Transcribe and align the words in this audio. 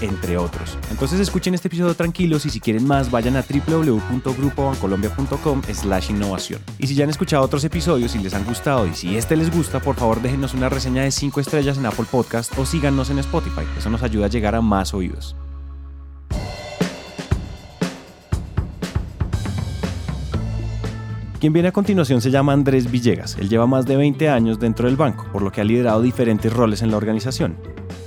entre 0.00 0.36
otros. 0.36 0.76
Entonces 0.90 1.20
escuchen 1.20 1.54
este 1.54 1.68
episodio 1.68 1.94
tranquilos 1.94 2.44
y 2.46 2.50
si 2.50 2.58
quieren 2.60 2.86
más 2.86 3.10
vayan 3.10 3.36
a 3.36 3.42
www.grupobancolombia.com 3.42 5.62
slash 5.72 6.10
innovación. 6.10 6.60
Y 6.78 6.86
si 6.86 6.94
ya 6.94 7.04
han 7.04 7.10
escuchado 7.10 7.42
otros 7.42 7.64
episodios 7.64 8.14
y 8.14 8.18
les 8.18 8.34
han 8.34 8.44
gustado 8.44 8.86
y 8.86 8.92
si 8.94 9.16
este 9.16 9.36
les 9.36 9.50
gusta, 9.54 9.80
por 9.80 9.96
favor 9.96 10.20
déjenos 10.20 10.52
una 10.54 10.68
reseña 10.68 11.02
de 11.02 11.10
5 11.10 11.40
estrellas 11.40 11.78
en 11.78 11.86
Apple 11.86 12.06
Podcast 12.10 12.56
o 12.58 12.66
síganos 12.66 13.08
en 13.10 13.18
Spotify. 13.18 13.62
Eso 13.78 13.90
nos 13.90 14.02
ayuda 14.02 14.26
a 14.26 14.28
llegar 14.28 14.54
a 14.54 14.60
más 14.60 14.92
oídos. 14.94 15.36
Quien 21.40 21.54
viene 21.54 21.68
a 21.68 21.72
continuación 21.72 22.20
se 22.20 22.30
llama 22.30 22.52
Andrés 22.52 22.90
Villegas. 22.90 23.38
Él 23.38 23.48
lleva 23.48 23.66
más 23.66 23.86
de 23.86 23.96
20 23.96 24.28
años 24.28 24.58
dentro 24.58 24.86
del 24.86 24.96
banco, 24.96 25.26
por 25.32 25.40
lo 25.40 25.50
que 25.50 25.62
ha 25.62 25.64
liderado 25.64 26.02
diferentes 26.02 26.52
roles 26.52 26.82
en 26.82 26.90
la 26.90 26.98
organización. 26.98 27.56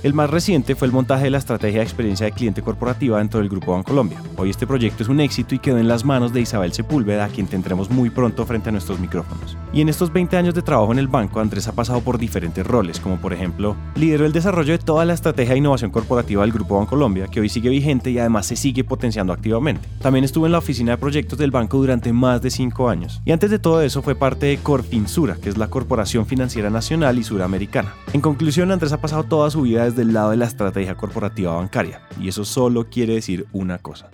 El 0.04 0.12
más 0.12 0.28
reciente 0.28 0.74
fue 0.74 0.86
el 0.86 0.92
montaje 0.92 1.24
de 1.24 1.30
la 1.30 1.38
estrategia 1.38 1.78
de 1.78 1.84
experiencia 1.86 2.26
de 2.26 2.32
cliente 2.32 2.60
corporativa 2.60 3.16
dentro 3.16 3.40
del 3.40 3.48
Grupo 3.48 3.72
Bancolombia. 3.72 4.20
Hoy 4.36 4.50
este 4.50 4.66
proyecto 4.66 5.02
es 5.02 5.08
un 5.08 5.18
éxito 5.18 5.54
y 5.54 5.58
quedó 5.58 5.78
en 5.78 5.88
las 5.88 6.04
manos 6.04 6.34
de 6.34 6.42
Isabel 6.42 6.74
Sepúlveda, 6.74 7.24
a 7.24 7.28
quien 7.28 7.46
tendremos 7.46 7.88
muy 7.88 8.10
pronto 8.10 8.44
frente 8.44 8.68
a 8.68 8.72
nuestros 8.72 9.00
micrófonos. 9.00 9.56
Y 9.72 9.80
en 9.80 9.88
estos 9.88 10.12
20 10.12 10.36
años 10.36 10.54
de 10.54 10.60
trabajo 10.60 10.92
en 10.92 10.98
el 10.98 11.08
banco, 11.08 11.40
Andrés 11.40 11.68
ha 11.68 11.72
pasado 11.72 12.02
por 12.02 12.18
diferentes 12.18 12.66
roles, 12.66 13.00
como 13.00 13.16
por 13.16 13.32
ejemplo, 13.32 13.76
lideró 13.94 14.26
el 14.26 14.34
desarrollo 14.34 14.72
de 14.72 14.78
toda 14.78 15.06
la 15.06 15.14
estrategia 15.14 15.54
de 15.54 15.60
innovación 15.60 15.90
corporativa 15.90 16.42
del 16.42 16.52
Grupo 16.52 16.76
Bancolombia, 16.76 17.28
que 17.28 17.40
hoy 17.40 17.48
sigue 17.48 17.70
vigente 17.70 18.10
y 18.10 18.18
además 18.18 18.44
se 18.44 18.56
sigue 18.56 18.84
potenciando 18.84 19.32
activamente. 19.32 19.88
También 20.02 20.26
estuvo 20.26 20.44
en 20.44 20.52
la 20.52 20.58
oficina 20.58 20.92
de 20.92 20.98
proyectos 20.98 21.38
del 21.38 21.50
banco 21.50 21.78
durante 21.78 22.12
más 22.12 22.42
de 22.42 22.50
5 22.50 22.90
años. 22.90 23.22
Y 23.24 23.32
antes 23.32 23.50
de 23.50 23.58
todo 23.58 23.80
eso 23.80 24.02
fue 24.02 24.14
parte 24.14 24.44
de 24.44 24.58
Corfinsura, 24.58 25.38
que 25.42 25.48
es 25.48 25.56
la 25.56 25.70
Corporación 25.70 26.26
Financiera 26.26 26.68
Nacional 26.68 27.18
y 27.18 27.24
Suramericana. 27.24 27.94
En 28.12 28.20
conclusión, 28.20 28.70
Andrés 28.70 28.92
ha 28.92 29.00
pasado 29.00 29.24
toda 29.24 29.50
su 29.50 29.62
vida 29.62 29.86
desde 29.86 29.93
el 30.02 30.12
lado 30.12 30.30
de 30.30 30.36
la 30.36 30.46
estrategia 30.46 30.94
corporativa 30.94 31.54
bancaria. 31.54 32.02
Y 32.20 32.28
eso 32.28 32.44
solo 32.44 32.88
quiere 32.90 33.14
decir 33.14 33.46
una 33.52 33.78
cosa. 33.78 34.10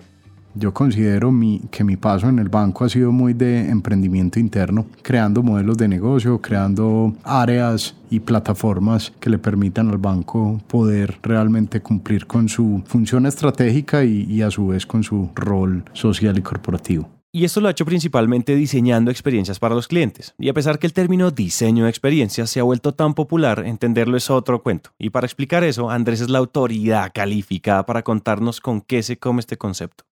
Yo 0.53 0.73
considero 0.73 1.31
mi, 1.31 1.61
que 1.71 1.85
mi 1.85 1.95
paso 1.95 2.27
en 2.27 2.37
el 2.37 2.49
banco 2.49 2.83
ha 2.83 2.89
sido 2.89 3.13
muy 3.13 3.33
de 3.33 3.69
emprendimiento 3.69 4.37
interno, 4.37 4.85
creando 5.01 5.43
modelos 5.43 5.77
de 5.77 5.87
negocio, 5.87 6.41
creando 6.41 7.13
áreas 7.23 7.95
y 8.09 8.19
plataformas 8.19 9.13
que 9.21 9.29
le 9.29 9.37
permitan 9.37 9.89
al 9.89 9.97
banco 9.97 10.59
poder 10.67 11.19
realmente 11.23 11.81
cumplir 11.81 12.27
con 12.27 12.49
su 12.49 12.83
función 12.85 13.25
estratégica 13.25 14.03
y, 14.03 14.23
y 14.23 14.41
a 14.41 14.51
su 14.51 14.67
vez 14.67 14.85
con 14.85 15.03
su 15.03 15.29
rol 15.35 15.85
social 15.93 16.37
y 16.37 16.41
corporativo. 16.41 17.20
Y 17.33 17.45
esto 17.45 17.61
lo 17.61 17.69
ha 17.69 17.71
hecho 17.71 17.85
principalmente 17.85 18.57
diseñando 18.57 19.09
experiencias 19.09 19.57
para 19.57 19.73
los 19.73 19.87
clientes. 19.87 20.35
Y 20.37 20.49
a 20.49 20.53
pesar 20.53 20.79
que 20.79 20.87
el 20.87 20.91
término 20.91 21.31
diseño 21.31 21.85
de 21.85 21.89
experiencias 21.89 22.49
se 22.49 22.59
ha 22.59 22.63
vuelto 22.63 22.93
tan 22.93 23.13
popular, 23.13 23.63
entenderlo 23.65 24.17
es 24.17 24.29
otro 24.29 24.61
cuento. 24.61 24.91
Y 24.99 25.11
para 25.11 25.27
explicar 25.27 25.63
eso, 25.63 25.89
Andrés 25.89 26.19
es 26.19 26.29
la 26.29 26.39
autoridad 26.39 27.09
calificada 27.13 27.85
para 27.85 28.03
contarnos 28.03 28.59
con 28.59 28.81
qué 28.81 29.01
se 29.01 29.17
come 29.17 29.39
este 29.39 29.57
concepto. 29.57 30.03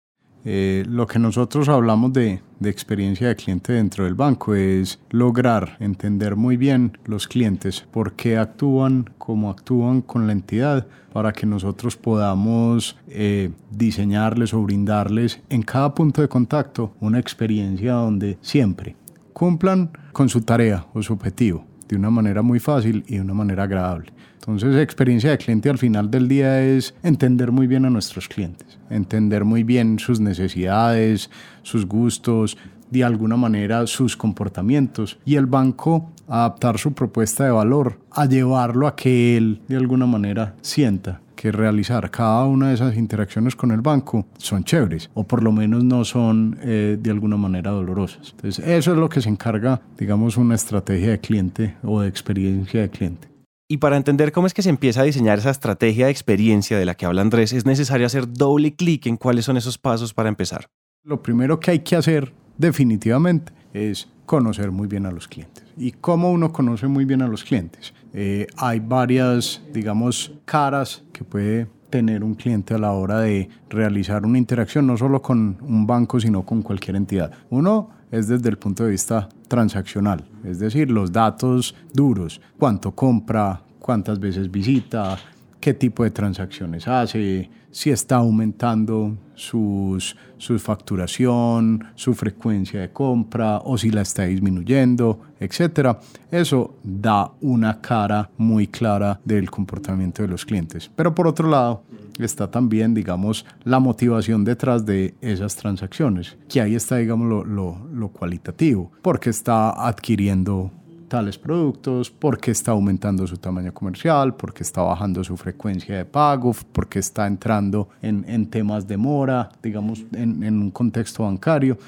Eh, 0.45 0.85
lo 0.89 1.07
que 1.07 1.19
nosotros 1.19 1.69
hablamos 1.69 2.13
de, 2.13 2.41
experiencia 2.63 3.29
de 3.29 3.37
cliente 3.37 3.73
dentro 3.73 4.05
del 4.05 4.15
banco 4.15 4.55
es 4.55 4.99
lograr 5.11 5.77
entender 5.81 6.37
muy 6.37 6.57
bien 6.57 6.99
los 7.05 7.29
clientes, 7.29 7.87
por 7.91 8.15
qué 8.15 8.37
actúan, 8.37 9.11
cómo 9.19 9.51
actúan 9.51 10.03
con 10.03 10.27
la 10.27 10.33
entidad, 10.33 10.87
para 11.13 11.33
que 11.33 11.47
nosotros 11.47 11.97
podamos 11.97 12.97
eh, 13.09 13.51
diseñarles 13.71 14.55
o 14.55 14.63
brindarles 14.63 15.41
en 15.49 15.63
cada 15.63 15.95
punto 15.95 16.21
de 16.21 16.29
contacto 16.29 16.95
una 17.01 17.19
experiencia 17.19 17.93
donde 17.93 18.39
siempre 18.41 18.97
cumplan 19.33 19.91
con 20.13 20.29
su 20.29 20.41
tarea 20.43 20.87
o 20.95 21.03
su 21.03 21.13
objetivo 21.13 21.65
de 21.89 21.97
una 21.97 22.11
manera 22.11 22.43
muy 22.43 22.61
fácil 22.61 23.05
y 23.07 23.17
de 23.17 23.23
una 23.23 23.35
manera 23.35 23.65
agradable. 23.65 24.13
Entonces, 24.49 24.81
experiencia 24.81 25.31
de 25.31 25.37
cliente 25.37 25.69
al 25.69 25.77
final 25.77 26.11
del 26.11 26.27
día 26.27 26.63
es 26.63 26.95
entender 27.03 27.53
muy 27.53 27.67
bien 27.67 27.85
a 27.85 27.91
nuestros 27.91 28.29
clientes, 28.29 28.79
entender 28.89 29.45
muy 29.45 29.63
bien 29.63 29.99
sus 29.99 30.21
necesidades, 30.21 31.29
sus 31.63 31.85
gustos, 31.85 32.57
de 32.91 33.05
alguna 33.05 33.37
manera 33.37 33.87
sus 33.87 34.17
comportamientos 34.17 35.19
y 35.27 35.35
el 35.35 35.45
banco 35.45 36.11
adaptar 36.27 36.79
su 36.79 36.95
propuesta 36.95 37.45
de 37.45 37.51
valor 37.51 38.01
a 38.11 38.25
llevarlo 38.25 38.87
a 38.87 38.97
que 38.97 39.37
él 39.37 39.61
de 39.69 39.77
alguna 39.77 40.07
manera 40.07 40.55
sienta 40.63 41.21
que 41.37 41.53
realizar 41.53 42.11
cada 42.11 42.47
una 42.47 42.69
de 42.69 42.75
esas 42.75 42.97
interacciones 42.97 43.55
con 43.55 43.71
el 43.71 43.83
banco 43.83 44.29
son 44.39 44.65
chéveres 44.65 45.11
o 45.13 45.25
por 45.25 45.43
lo 45.43 45.53
menos 45.53 45.85
no 45.85 46.07
son 46.07 46.59
eh, 46.63 46.97
de 46.99 47.11
alguna 47.11 47.37
manera 47.37 47.71
dolorosas. 47.71 48.31
Entonces 48.31 48.67
eso 48.67 48.93
es 48.93 48.99
lo 48.99 49.11
que 49.11 49.21
se 49.21 49.29
encarga, 49.29 49.83
digamos, 49.99 50.39
una 50.39 50.55
estrategia 50.55 51.11
de 51.11 51.21
cliente 51.21 51.77
o 51.83 52.01
de 52.01 52.09
experiencia 52.09 52.81
de 52.81 52.89
cliente. 52.89 53.38
Y 53.71 53.77
para 53.77 53.99
entender 53.99 54.33
cómo 54.33 54.47
es 54.47 54.55
que 54.55 54.63
se 54.63 54.71
empieza 54.71 55.03
a 55.03 55.05
diseñar 55.05 55.39
esa 55.39 55.51
estrategia 55.51 56.07
de 56.07 56.11
experiencia 56.11 56.79
de 56.79 56.87
la 56.87 56.95
que 56.95 57.05
habla 57.05 57.21
Andrés, 57.21 57.53
es 57.53 57.67
necesario 57.67 58.07
hacer 58.07 58.33
doble 58.33 58.75
clic 58.75 59.05
en 59.05 59.19
cuáles 59.19 59.45
son 59.45 59.59
esos 59.59 59.77
pasos 59.77 60.15
para 60.15 60.31
empezar. 60.31 60.71
Lo 61.05 61.23
primero 61.23 61.61
que 61.61 61.73
hay 61.73 61.81
que 61.81 61.95
hacer 61.95 62.33
definitivamente 62.57 63.53
es 63.75 64.09
conocer 64.25 64.71
muy 64.71 64.89
bien 64.89 65.05
a 65.05 65.11
los 65.11 65.29
clientes. 65.29 65.65
¿Y 65.77 65.93
cómo 65.93 66.33
uno 66.33 66.51
conoce 66.51 66.87
muy 66.87 67.05
bien 67.05 67.21
a 67.21 67.29
los 67.29 67.45
clientes? 67.45 67.93
Eh, 68.15 68.47
hay 68.57 68.81
varias, 68.81 69.61
digamos, 69.71 70.33
caras 70.47 71.05
que 71.13 71.23
puede 71.23 71.67
tener 71.91 72.23
un 72.23 72.35
cliente 72.35 72.75
a 72.75 72.79
la 72.79 72.93
hora 72.93 73.21
de 73.21 73.49
realizar 73.69 74.25
una 74.25 74.39
interacción, 74.39 74.87
no 74.87 74.97
solo 74.97 75.23
con 75.23 75.59
un 75.61 75.87
banco, 75.87 76.21
sino 76.21 76.45
con 76.45 76.63
cualquier 76.63 76.97
entidad. 76.97 77.31
Uno 77.51 77.91
es 78.11 78.29
desde 78.29 78.49
el 78.49 78.59
punto 78.59 78.85
de 78.85 78.91
vista 78.91 79.29
transaccional, 79.49 80.25
es 80.45 80.59
decir, 80.59 80.91
los 80.91 81.13
datos 81.13 81.75
duros, 81.93 82.41
cuánto 82.59 82.93
compra, 82.93 83.63
cuántas 83.79 84.19
veces 84.19 84.51
visita, 84.51 85.19
qué 85.61 85.75
tipo 85.75 86.05
de 86.05 86.11
transacciones 86.11 86.87
hace, 86.89 87.51
si 87.71 87.91
está 87.91 88.17
aumentando 88.17 89.17
sus, 89.35 90.17
su 90.37 90.59
facturación, 90.59 91.85
su 91.95 92.15
frecuencia 92.15 92.81
de 92.81 92.93
compra 92.93 93.59
o 93.59 93.79
si 93.79 93.91
la 93.91 94.03
está 94.03 94.25
disminuyendo, 94.25 95.21
etc. 95.39 95.97
Eso 96.31 96.77
da 96.83 97.31
una 97.41 97.81
cara 97.81 98.31
muy 98.37 98.67
clara 98.67 99.21
del 99.25 99.51
comportamiento 99.51 100.23
de 100.23 100.29
los 100.29 100.45
clientes. 100.45 100.91
Pero 100.95 101.15
por 101.15 101.27
otro 101.27 101.49
lado, 101.49 101.85
está 102.19 102.51
también, 102.51 102.95
digamos, 102.95 103.47
la 103.65 103.79
motivación 103.79 104.45
detrás 104.45 104.85
de 104.85 105.15
esas 105.21 105.55
transacciones, 105.57 106.37
que 106.49 106.61
ahí 106.61 106.75
está, 106.75 106.97
digamos, 106.97 107.29
lo, 107.29 107.45
lo, 107.45 107.79
lo 107.93 108.09
cualitativo, 108.09 108.91
porque 109.03 109.31
está 109.31 109.87
adquiriendo 109.87 110.73
tales 111.09 111.39
productos, 111.39 112.11
porque 112.11 112.51
está 112.51 112.73
aumentando 112.73 113.27
su 113.27 113.37
tamaño 113.37 113.73
comercial, 113.73 114.35
porque 114.35 114.63
está 114.63 114.83
bajando 114.83 115.25
su 115.25 115.37
frecuencia 115.37 115.97
de 115.97 116.05
pago, 116.05 116.55
porque 116.73 116.99
está 116.99 117.27
entrando 117.27 117.89
en, 118.03 118.25
en 118.29 118.47
temas 118.47 118.87
de 118.87 118.97
mora, 118.97 119.51
digamos, 119.63 120.05
en, 120.13 120.43
en 120.43 120.61
un 120.61 120.71
contexto 120.71 121.25
bancario, 121.25 121.79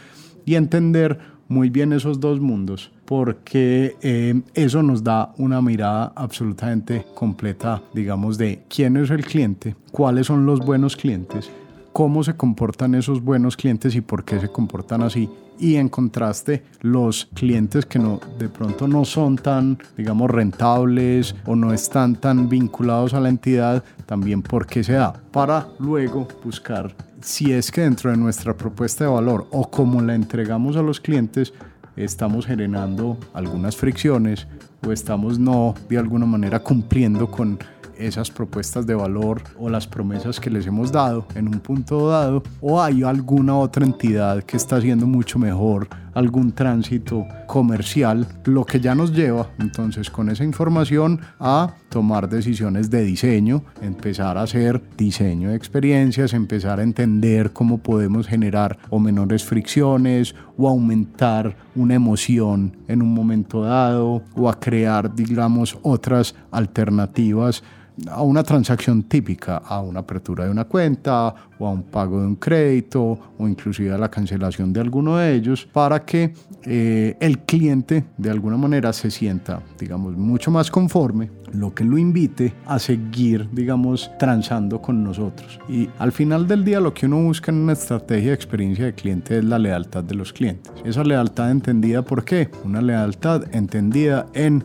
y 0.44 0.54
entender 0.54 1.19
muy 1.50 1.69
bien 1.69 1.92
esos 1.92 2.20
dos 2.20 2.41
mundos, 2.41 2.92
porque 3.04 3.97
eh, 4.03 4.41
eso 4.54 4.84
nos 4.84 5.03
da 5.03 5.34
una 5.37 5.60
mirada 5.60 6.12
absolutamente 6.14 7.04
completa, 7.14 7.82
digamos, 7.92 8.38
de 8.38 8.62
quién 8.69 8.96
es 8.96 9.11
el 9.11 9.25
cliente, 9.25 9.75
cuáles 9.90 10.28
son 10.28 10.46
los 10.46 10.61
buenos 10.61 10.96
clientes, 10.96 11.50
cómo 12.00 12.25
se 12.25 12.35
comportan 12.35 12.94
esos 12.94 13.23
buenos 13.23 13.58
clientes 13.58 13.94
y 13.94 14.00
por 14.00 14.25
qué 14.25 14.41
se 14.41 14.49
comportan 14.49 15.02
así. 15.02 15.29
Y 15.58 15.76
en 15.76 15.91
contraste, 15.91 16.62
los 16.81 17.29
clientes 17.35 17.85
que 17.85 17.99
no, 17.99 18.19
de 18.38 18.49
pronto 18.49 18.88
no 18.88 19.05
son 19.05 19.37
tan, 19.37 19.76
digamos, 19.99 20.31
rentables 20.31 21.37
o 21.44 21.55
no 21.56 21.75
están 21.75 22.17
tan 22.17 22.49
vinculados 22.49 23.12
a 23.12 23.20
la 23.20 23.29
entidad, 23.29 23.85
también 24.06 24.41
por 24.41 24.67
qué 24.67 24.82
se 24.82 24.94
da. 24.94 25.12
Para 25.31 25.69
luego 25.79 26.26
buscar 26.43 26.97
si 27.20 27.52
es 27.52 27.70
que 27.70 27.82
dentro 27.82 28.11
de 28.11 28.17
nuestra 28.17 28.56
propuesta 28.56 29.05
de 29.05 29.11
valor 29.11 29.47
o 29.50 29.70
como 29.70 30.00
la 30.00 30.14
entregamos 30.14 30.79
a 30.79 30.82
los 30.82 31.00
clientes, 31.00 31.52
estamos 31.97 32.47
generando 32.47 33.19
algunas 33.35 33.76
fricciones 33.76 34.47
o 34.87 34.91
estamos 34.91 35.38
no 35.38 35.75
de 35.91 35.99
alguna 35.99 36.25
manera 36.25 36.61
cumpliendo 36.61 37.31
con 37.31 37.58
esas 38.00 38.31
propuestas 38.31 38.87
de 38.87 38.94
valor 38.94 39.43
o 39.58 39.69
las 39.69 39.87
promesas 39.87 40.41
que 40.41 40.50
les 40.50 40.67
hemos 40.67 40.91
dado 40.91 41.26
en 41.35 41.49
un 41.49 41.61
punto 41.61 42.08
dado 42.08 42.43
o 42.61 42.81
hay 42.81 43.02
alguna 43.02 43.56
otra 43.56 43.85
entidad 43.85 44.43
que 44.43 44.56
está 44.56 44.76
haciendo 44.76 45.06
mucho 45.06 45.38
mejor 45.38 45.88
algún 46.14 46.52
tránsito 46.52 47.26
comercial, 47.47 48.26
lo 48.44 48.64
que 48.64 48.81
ya 48.81 48.94
nos 48.94 49.12
lleva 49.12 49.50
entonces 49.58 50.11
con 50.11 50.29
esa 50.29 50.44
información 50.44 51.20
a 51.38 51.75
tomar 51.88 52.29
decisiones 52.29 52.91
de 52.91 53.02
diseño, 53.02 53.64
empezar 53.81 54.38
a 54.38 54.43
hacer 54.43 54.82
diseño 54.97 55.50
de 55.50 55.56
experiencias, 55.56 56.32
empezar 56.32 56.81
a 56.81 56.82
entender 56.82 57.52
cómo 57.52 57.79
podemos 57.79 58.26
generar 58.26 58.79
o 58.91 58.99
menores 58.99 59.44
fricciones 59.44 60.35
o 60.56 60.69
aumentar 60.69 61.56
una 61.75 61.94
emoción 61.94 62.76
en 62.88 63.02
un 63.02 63.14
momento 63.14 63.62
dado 63.62 64.23
o 64.35 64.49
a 64.49 64.58
crear, 64.58 65.14
digamos, 65.14 65.79
otras 65.82 66.35
alternativas 66.50 67.62
a 68.08 68.23
una 68.23 68.43
transacción 68.43 69.02
típica, 69.05 69.58
a 69.58 69.81
una 69.81 70.00
apertura 70.00 70.44
de 70.44 70.50
una 70.50 70.64
cuenta 70.64 71.35
o 71.58 71.67
a 71.67 71.70
un 71.70 71.82
pago 71.82 72.20
de 72.20 72.26
un 72.26 72.37
crédito 72.37 73.19
o 73.38 73.49
inclusive 73.49 73.93
a 73.93 73.99
la 73.99 74.11
cancelación 74.11 74.73
de 74.73 74.81
alguno 74.81 75.17
de 75.17 75.35
ellos 75.35 75.67
para 75.70 76.05
que 76.05 76.32
eh, 76.64 77.17
el 77.20 77.41
cliente 77.41 78.05
de 78.17 78.31
alguna 78.31 78.56
manera 78.56 78.93
se 78.93 79.11
sienta, 79.11 79.62
digamos, 79.79 80.17
mucho 80.17 80.50
más 80.50 80.70
conforme, 80.70 81.31
lo 81.52 81.75
que 81.75 81.85
lo 81.85 81.99
invite 81.99 82.55
a 82.67 82.79
seguir, 82.79 83.49
digamos, 83.52 84.11
transando 84.19 84.81
con 84.81 85.02
nosotros. 85.02 85.58
Y 85.69 85.88
al 85.99 86.12
final 86.12 86.47
del 86.47 86.64
día 86.64 86.81
lo 86.81 86.94
que 86.94 87.06
uno 87.06 87.23
busca 87.23 87.50
en 87.50 87.58
una 87.58 87.73
estrategia 87.73 88.29
de 88.29 88.35
experiencia 88.35 88.85
de 88.87 88.94
cliente 88.94 89.38
es 89.38 89.44
la 89.44 89.58
lealtad 89.58 90.05
de 90.05 90.14
los 90.14 90.32
clientes. 90.32 90.73
Esa 90.85 91.05
lealtad 91.05 91.50
entendida 91.50 92.02
por 92.02 92.25
qué? 92.25 92.50
Una 92.64 92.81
lealtad 92.81 93.44
entendida 93.52 94.26
en 94.35 94.64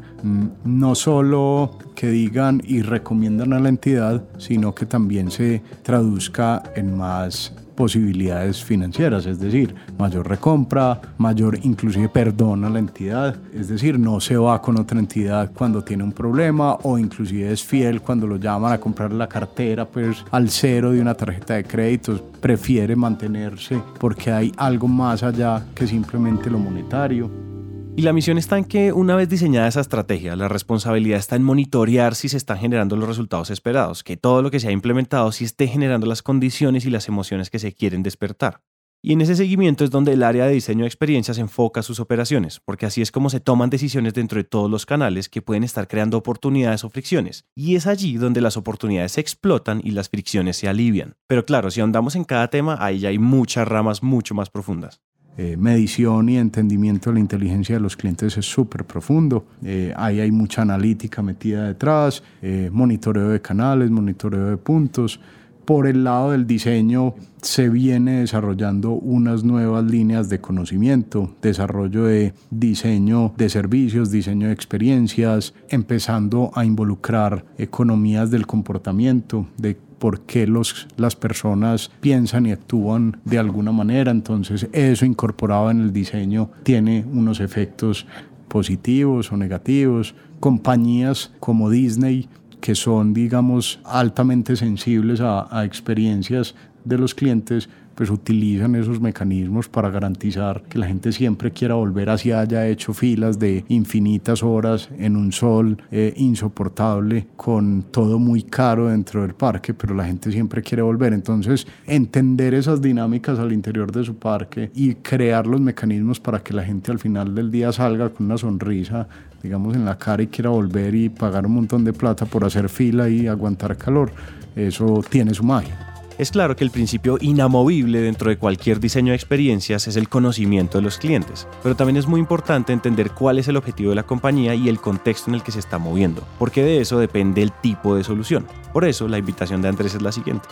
no 0.64 0.96
solo 0.96 1.78
que 1.96 2.10
digan 2.10 2.62
y 2.66 2.82
recomiendan 2.82 3.54
a 3.54 3.60
la 3.60 3.70
entidad, 3.70 4.24
sino 4.38 4.74
que 4.74 4.86
también 4.86 5.32
se 5.32 5.62
traduzca 5.84 6.64
en 6.76 6.98
más 6.98 7.54
posibilidades 7.76 8.64
financieras, 8.64 9.26
es 9.26 9.40
decir, 9.40 9.76
mayor 10.00 10.28
recompra, 10.28 11.02
mayor 11.18 11.60
inclusive 11.64 12.10
perdón 12.10 12.64
a 12.64 12.70
la 12.70 12.80
entidad, 12.80 13.36
es 13.54 13.68
decir, 13.68 14.00
no 14.00 14.20
se 14.20 14.38
va 14.38 14.62
con 14.62 14.80
otra 14.80 14.98
entidad 14.98 15.52
cuando 15.54 15.84
tiene 15.84 16.04
un 16.04 16.14
problema 16.14 16.76
o 16.84 16.98
inclusive 16.98 17.52
es 17.52 17.64
fiel 17.64 18.02
cuando 18.02 18.26
lo 18.28 18.38
llaman 18.38 18.72
a 18.72 18.80
comprar 18.80 19.12
la 19.12 19.28
cartera 19.28 19.86
pues 19.86 20.24
al 20.32 20.50
cero 20.50 20.92
de 20.92 21.02
una 21.02 21.14
tarjeta 21.14 21.56
de 21.56 21.66
créditos, 21.66 22.22
prefiere 22.40 22.96
mantenerse 22.96 23.82
porque 24.00 24.32
hay 24.32 24.52
algo 24.58 24.88
más 24.88 25.22
allá 25.22 25.66
que 25.76 25.86
simplemente 25.86 26.50
lo 26.50 26.60
monetario. 26.60 27.55
Y 27.98 28.02
la 28.02 28.12
misión 28.12 28.38
está 28.38 28.58
en 28.58 28.66
que 28.66 28.92
una 28.92 29.16
vez 29.16 29.30
diseñada 29.30 29.70
esa 29.70 29.80
estrategia, 29.80 30.36
la 30.36 30.50
responsabilidad 30.50 31.18
está 31.18 31.38
en 31.38 31.44
monitorear 31.44 32.14
si 32.14 32.28
se 32.28 32.36
están 32.36 32.58
generando 32.58 32.98
los 32.98 33.08
resultados 33.08 33.50
esperados, 33.50 34.04
que 34.04 34.18
todo 34.18 34.42
lo 34.42 34.52
que 34.52 34.60
se 34.60 34.68
ha 34.68 34.72
implementado 34.72 35.32
sí 35.32 35.46
esté 35.46 35.68
generando 35.68 36.06
las 36.06 36.22
condiciones 36.22 36.86
y 36.86 36.90
las 36.90 37.08
emociones 37.08 37.50
que 37.50 37.58
se 37.58 37.72
quieren 37.72 38.04
despertar. 38.04 38.62
Y 39.02 39.14
en 39.14 39.22
ese 39.22 39.36
seguimiento 39.36 39.86
es 39.86 39.92
donde 39.92 40.12
el 40.12 40.24
área 40.24 40.46
de 40.46 40.54
diseño 40.54 40.82
de 40.82 40.88
experiencias 40.88 41.38
enfoca 41.38 41.84
sus 41.84 42.02
operaciones, 42.02 42.60
porque 42.60 42.86
así 42.86 43.02
es 43.02 43.12
como 43.12 43.30
se 43.30 43.40
toman 43.40 43.70
decisiones 43.70 44.14
dentro 44.14 44.40
de 44.40 44.44
todos 44.44 44.70
los 44.70 44.86
canales 44.86 45.30
que 45.30 45.42
pueden 45.42 45.64
estar 45.64 45.88
creando 45.88 46.18
oportunidades 46.18 46.84
o 46.84 46.90
fricciones. 46.90 47.46
Y 47.56 47.76
es 47.76 47.88
allí 47.88 48.18
donde 48.18 48.42
las 48.42 48.58
oportunidades 48.58 49.14
se 49.14 49.22
explotan 49.22 49.80
y 49.82 49.92
las 49.92 50.10
fricciones 50.10 50.58
se 50.58 50.68
alivian. 50.68 51.16
Pero 51.28 51.46
claro, 51.46 51.72
si 51.72 51.80
andamos 51.80 52.18
en 52.18 52.26
cada 52.26 52.50
tema, 52.50 52.78
ahí 52.82 53.00
ya 53.00 53.10
hay 53.10 53.20
muchas 53.20 53.66
ramas 53.66 54.04
mucho 54.04 54.36
más 54.36 54.50
profundas. 54.50 55.02
Eh, 55.38 55.58
medición 55.58 56.30
y 56.30 56.38
entendimiento 56.38 57.10
de 57.10 57.16
la 57.16 57.20
inteligencia 57.20 57.76
de 57.76 57.82
los 57.82 57.98
clientes 57.98 58.38
es 58.38 58.46
súper 58.46 58.86
profundo. 58.86 59.46
Eh, 59.64 59.94
ahí 59.98 60.22
hay 60.22 60.32
mucha 60.32 60.62
analítica 60.62 61.22
metida 61.22 61.68
detrás, 61.68 62.24
eh, 62.42 62.70
monitoreo 62.72 63.30
de 63.30 63.42
canales, 63.42 63.92
monitoreo 63.92 64.50
de 64.50 64.58
puntos. 64.58 65.20
Por 65.66 65.88
el 65.88 66.04
lado 66.04 66.32
del 66.32 66.46
diseño 66.46 67.16
se 67.42 67.70
viene 67.70 68.20
desarrollando 68.22 68.92
unas 68.92 69.44
nuevas 69.44 69.84
líneas 69.84 70.30
de 70.30 70.40
conocimiento, 70.40 71.36
desarrollo 71.42 72.06
de 72.06 72.34
diseño 72.52 73.34
de 73.36 73.50
servicios, 73.50 74.12
diseño 74.12 74.48
de 74.48 74.54
experiencias, 74.54 75.56
empezando 75.70 76.52
a 76.54 76.66
involucrar 76.66 77.46
economías 77.58 78.30
del 78.30 78.46
comportamiento, 78.46 79.48
de 79.58 79.78
por 80.00 80.22
qué 80.22 80.48
los, 80.48 80.88
las 80.98 81.16
personas 81.16 81.92
piensan 82.02 82.46
y 82.46 82.52
actúan 82.52 83.18
de 83.26 83.40
alguna 83.40 83.72
manera. 83.72 84.12
Entonces 84.12 84.68
eso 84.72 85.06
incorporado 85.06 85.72
en 85.72 85.82
el 85.82 85.94
diseño 85.94 86.50
tiene 86.64 87.06
unos 87.12 87.40
efectos 87.40 88.06
positivos 88.48 89.32
o 89.32 89.38
negativos. 89.38 90.16
Compañías 90.40 91.32
como 91.40 91.70
Disney 91.70 92.28
que 92.62 92.74
son, 92.74 93.14
digamos, 93.14 93.80
altamente 93.84 94.56
sensibles 94.56 95.22
a, 95.22 95.48
a 95.56 95.66
experiencias 95.66 96.56
de 96.84 96.98
los 96.98 97.14
clientes, 97.14 97.70
pues 97.96 98.10
utilizan 98.10 98.76
esos 98.76 99.00
mecanismos 99.00 99.70
para 99.70 99.90
garantizar 99.90 100.64
que 100.64 100.78
la 100.78 100.88
gente 100.88 101.12
siempre 101.12 101.52
quiera 101.52 101.76
volver 101.76 102.10
hacia 102.10 102.42
allá, 102.42 102.68
hecho 102.68 102.94
filas 102.94 103.40
de 103.40 103.64
infinitas 103.70 104.44
horas 104.44 104.90
en 104.98 105.16
un 105.16 105.32
sol 105.32 105.82
eh, 105.92 106.14
insoportable, 106.18 107.28
con 107.36 107.86
todo 107.92 108.20
muy 108.20 108.44
caro 108.44 108.90
dentro 108.90 109.22
del 109.22 109.34
parque, 109.34 109.74
pero 109.74 109.96
la 109.96 110.06
gente 110.06 110.32
siempre 110.32 110.62
quiere 110.62 110.82
volver. 110.82 111.14
Entonces, 111.14 111.66
entender 111.88 112.54
esas 112.54 112.82
dinámicas 112.82 113.40
al 113.40 113.54
interior 113.54 113.92
de 113.92 114.04
su 114.04 114.16
parque 114.16 114.72
y 114.76 114.96
crear 114.96 115.48
los 115.48 115.62
mecanismos 115.62 116.20
para 116.20 116.40
que 116.40 116.54
la 116.54 116.64
gente 116.64 116.92
al 116.92 117.00
final 117.00 117.34
del 117.34 117.50
día 117.50 117.72
salga 117.72 118.10
con 118.10 118.26
una 118.26 118.38
sonrisa 118.38 119.08
digamos, 119.46 119.76
en 119.76 119.86
la 119.86 119.96
cara 119.96 120.24
y 120.24 120.28
quiera 120.28 120.50
volver 120.50 120.96
y 120.96 121.10
pagar 121.10 121.46
un 121.46 121.54
montón 121.54 121.84
de 121.84 121.94
plata 121.94 122.26
por 122.26 122.44
hacer 122.44 122.68
fila 122.68 123.10
y 123.10 123.28
aguantar 123.28 123.78
calor, 123.78 124.12
eso 124.56 125.04
tiene 125.08 125.36
su 125.36 125.44
magia. 125.44 125.95
Es 126.18 126.32
claro 126.32 126.56
que 126.56 126.64
el 126.64 126.72
principio 126.72 127.18
inamovible 127.20 128.00
dentro 128.00 128.30
de 128.30 128.38
cualquier 128.38 128.80
diseño 128.80 129.12
de 129.12 129.18
experiencias 129.18 129.86
es 129.90 129.98
el 129.98 130.08
conocimiento 130.08 130.78
de 130.78 130.82
los 130.82 130.98
clientes, 130.98 131.46
pero 131.62 131.76
también 131.76 131.98
es 131.98 132.08
muy 132.08 132.22
importante 132.22 132.72
entender 132.72 133.12
cuál 133.12 133.38
es 133.38 133.50
el 133.50 133.58
objetivo 133.58 133.90
de 133.90 133.98
la 133.98 134.04
compañía 134.04 134.56
y 134.56 134.70
el 134.70 134.80
contexto 134.80 135.30
en 135.30 135.36
el 135.36 135.44
que 135.44 135.52
se 135.52 135.60
está 135.60 135.78
moviendo, 135.78 136.26
porque 136.40 136.64
de 136.64 136.80
eso 136.80 137.00
depende 137.00 137.42
el 137.42 137.52
tipo 137.52 137.98
de 137.98 138.06
solución. 138.06 138.48
Por 138.72 138.86
eso 138.86 139.10
la 139.10 139.18
invitación 139.18 139.62
de 139.62 139.68
Andrés 139.68 139.94
es 139.94 140.02
la 140.02 140.14
siguiente 140.14 140.48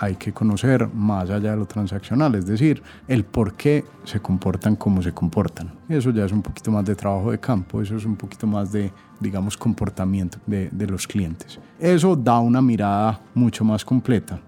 hay 0.00 0.14
que 0.14 0.32
conocer 0.32 0.88
más 0.94 1.28
allá 1.28 1.50
de 1.50 1.56
lo 1.56 1.66
transaccional, 1.66 2.34
es 2.36 2.46
decir, 2.46 2.82
el 3.08 3.24
por 3.24 3.54
qué 3.54 3.84
se 4.04 4.20
comportan 4.20 4.76
como 4.76 5.02
se 5.02 5.12
comportan. 5.12 5.72
Eso 5.88 6.10
ya 6.10 6.24
es 6.24 6.32
un 6.32 6.42
poquito 6.42 6.70
más 6.70 6.84
de 6.84 6.94
trabajo 6.94 7.32
de 7.32 7.40
campo, 7.40 7.82
eso 7.82 7.96
es 7.96 8.04
un 8.04 8.16
poquito 8.16 8.46
más 8.46 8.70
de, 8.70 8.92
digamos, 9.18 9.56
comportamiento 9.56 10.38
de, 10.46 10.68
de 10.70 10.86
los 10.86 11.06
clientes. 11.06 11.58
Eso 11.80 12.14
da 12.14 12.38
una 12.38 12.62
mirada 12.62 13.20
mucho 13.34 13.64
más 13.64 13.84
completa 13.84 14.38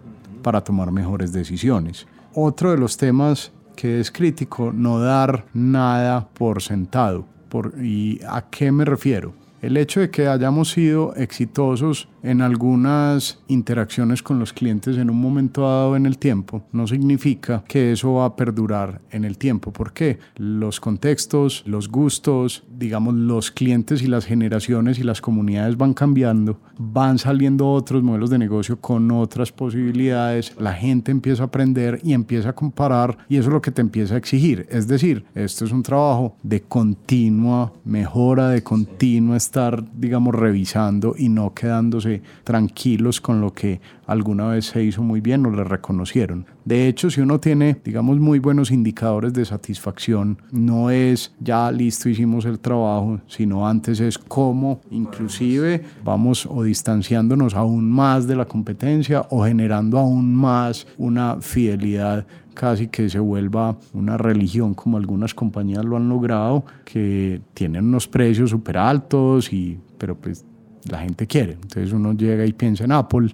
para 0.42 0.62
tomar 0.62 0.92
mejores 0.92 1.32
decisiones. 1.32 2.06
Otro 2.34 2.70
de 2.70 2.78
los 2.78 2.96
temas 2.96 3.52
que 3.76 4.00
es 4.00 4.10
crítico, 4.10 4.72
no 4.75 5.00
dar 5.00 5.46
nada 5.54 6.28
por 6.28 6.62
sentado. 6.62 7.25
Por, 7.48 7.75
¿Y 7.82 8.20
a 8.28 8.42
qué 8.50 8.70
me 8.70 8.84
refiero? 8.84 9.32
El 9.62 9.76
hecho 9.76 10.00
de 10.00 10.10
que 10.10 10.28
hayamos 10.28 10.70
sido 10.70 11.14
exitosos 11.16 12.08
en 12.22 12.43
algunas 12.43 13.40
interacciones 13.49 14.22
con 14.22 14.38
los 14.38 14.52
clientes 14.52 14.97
en 14.97 15.11
un 15.11 15.21
momento 15.21 15.62
dado 15.62 15.97
en 15.97 16.06
el 16.06 16.18
tiempo, 16.18 16.62
no 16.73 16.87
significa 16.87 17.64
que 17.66 17.92
eso 17.92 18.14
va 18.14 18.26
a 18.26 18.37
perdurar 18.37 19.00
en 19.11 19.25
el 19.25 19.38
tiempo. 19.38 19.73
porque 19.73 20.18
Los 20.37 20.80
contextos, 20.80 21.62
los 21.66 21.88
gustos, 21.88 22.64
digamos, 22.71 23.14
los 23.14 23.50
clientes 23.50 24.02
y 24.02 24.06
las 24.06 24.26
generaciones 24.26 24.99
y 24.99 25.02
las 25.02 25.21
comunidades 25.21 25.76
van 25.76 25.94
cambiando, 25.94 26.59
van 26.78 27.18
saliendo 27.18 27.71
otros 27.71 28.02
modelos 28.02 28.30
de 28.30 28.38
negocio 28.38 28.80
con 28.80 29.11
otras 29.11 29.52
posibilidades, 29.52 30.54
la 30.59 30.73
gente 30.73 31.11
empieza 31.11 31.42
a 31.42 31.47
aprender 31.47 32.00
y 32.02 32.12
empieza 32.12 32.50
a 32.50 32.54
comparar 32.54 33.18
y 33.28 33.37
eso 33.37 33.49
es 33.49 33.52
lo 33.52 33.62
que 33.62 33.71
te 33.71 33.80
empieza 33.80 34.14
a 34.14 34.18
exigir. 34.18 34.66
Es 34.71 34.88
decir, 34.88 35.25
esto 35.35 35.64
es 35.64 35.73
un 35.73 35.83
trabajo 35.83 36.37
de 36.42 36.62
continua 36.62 37.73
mejora, 37.85 38.49
de 38.49 38.62
continua 38.62 39.37
estar, 39.37 39.85
digamos, 39.94 40.35
revisando 40.35 41.14
y 41.16 41.28
no 41.28 41.54
quedándose 41.54 42.10
tranquilos 42.45 43.21
con 43.21 43.40
lo 43.40 43.52
que 43.52 43.81
alguna 44.07 44.49
vez 44.49 44.67
se 44.67 44.83
hizo 44.83 45.02
muy 45.02 45.21
bien 45.21 45.47
o 45.47 45.50
le 45.50 45.64
reconocieron. 45.64 46.47
De 46.64 46.88
hecho, 46.88 47.11
si 47.11 47.21
uno 47.21 47.38
tiene, 47.38 47.76
digamos, 47.85 48.19
muy 48.19 48.38
buenos 48.38 48.71
indicadores 48.71 49.33
de 49.33 49.45
satisfacción, 49.45 50.38
no 50.50 50.90
es 50.90 51.33
ya 51.40 51.71
listo, 51.71 52.09
hicimos 52.09 52.45
el 52.45 52.59
trabajo, 52.59 53.21
sino 53.26 53.67
antes 53.67 54.00
es 54.00 54.19
cómo 54.19 54.81
inclusive 54.90 55.83
vamos 56.05 56.47
o 56.47 56.62
distanciándonos 56.62 57.55
aún 57.55 57.90
más 57.90 58.26
de 58.26 58.37
la 58.37 58.45
competencia 58.45 59.26
o 59.31 59.45
generando 59.45 59.99
aún 59.99 60.35
más 60.35 60.87
una 60.99 61.37
fidelidad 61.40 62.26
casi 62.55 62.88
que 62.88 63.09
se 63.09 63.19
vuelva 63.19 63.76
una 63.95 64.17
religión 64.19 64.75
como 64.75 64.99
algunas 64.99 65.35
compañías 65.35 65.85
lo 65.85 65.97
han 65.97 66.09
logrado, 66.09 66.64
que 66.85 67.40
tienen 67.55 67.87
unos 67.87 68.07
precios 68.07 68.50
súper 68.50 68.76
altos, 68.76 69.52
y, 69.52 69.79
pero 69.97 70.14
pues 70.17 70.45
la 70.88 71.00
gente 71.00 71.26
quiere. 71.26 71.52
Entonces 71.52 71.92
uno 71.92 72.12
llega 72.12 72.44
y 72.46 72.52
piensa 72.52 72.84
en 72.84 72.92
Apple 72.92 73.32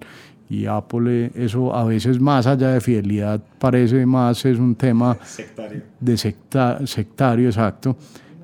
y 0.49 0.65
Apple, 0.65 1.25
eh, 1.25 1.31
eso 1.35 1.75
a 1.75 1.83
veces 1.83 2.19
más 2.19 2.47
allá 2.47 2.69
de 2.71 2.81
fidelidad, 2.81 3.41
parece 3.59 4.05
más 4.05 4.45
es 4.45 4.57
un 4.57 4.75
tema 4.75 5.17
sectario. 5.23 5.81
de 5.99 6.17
secta, 6.17 6.87
sectario, 6.87 7.47
exacto. 7.47 7.97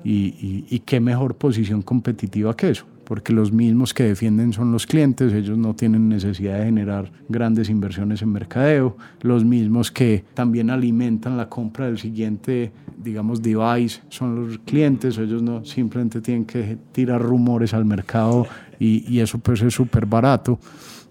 Y, 0.04 0.66
y, 0.68 0.80
qué 0.80 1.00
mejor 1.00 1.34
posición 1.36 1.80
competitiva 1.80 2.54
que 2.54 2.70
eso. 2.70 2.84
porque 3.04 3.34
los 3.34 3.52
mismos 3.52 3.92
que 3.92 4.04
defienden 4.04 4.52
son 4.52 4.72
los 4.72 4.86
clientes, 4.86 5.32
ellos 5.32 5.58
no 5.58 5.74
tienen 5.74 6.08
necesidad 6.08 6.58
de 6.58 6.64
generar 6.64 7.10
grandes 7.28 7.68
inversiones 7.68 8.22
en 8.22 8.30
mercadeo, 8.30 8.96
los 9.20 9.44
mismos 9.44 9.90
que 9.90 10.24
también 10.32 10.70
alimentan 10.70 11.36
la 11.36 11.50
compra 11.50 11.86
del 11.86 11.98
siguiente, 11.98 12.72
digamos, 13.02 13.42
device 13.42 14.00
son 14.08 14.46
los 14.46 14.58
clientes, 14.58 15.18
ellos 15.18 15.42
no 15.42 15.64
simplemente 15.66 16.22
tienen 16.22 16.46
que 16.46 16.78
tirar 16.92 17.20
rumores 17.20 17.74
al 17.74 17.84
mercado 17.84 18.46
y, 18.78 19.04
y 19.12 19.20
eso 19.20 19.38
pues 19.38 19.62
es 19.62 19.74
súper 19.74 20.06
barato. 20.06 20.58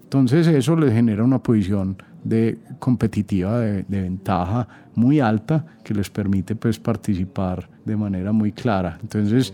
Entonces 0.03 0.47
eso 0.47 0.75
les 0.75 0.93
genera 0.93 1.23
una 1.23 1.39
posición 1.39 1.97
de 2.23 2.57
competitiva, 2.79 3.59
de, 3.59 3.83
de, 3.83 4.01
ventaja 4.01 4.67
muy 4.95 5.19
alta 5.19 5.65
que 5.83 5.93
les 5.93 6.09
permite 6.09 6.55
pues 6.55 6.79
participar 6.79 7.69
de 7.83 7.97
manera 7.97 8.31
muy 8.31 8.51
clara. 8.51 8.97
Entonces 9.01 9.53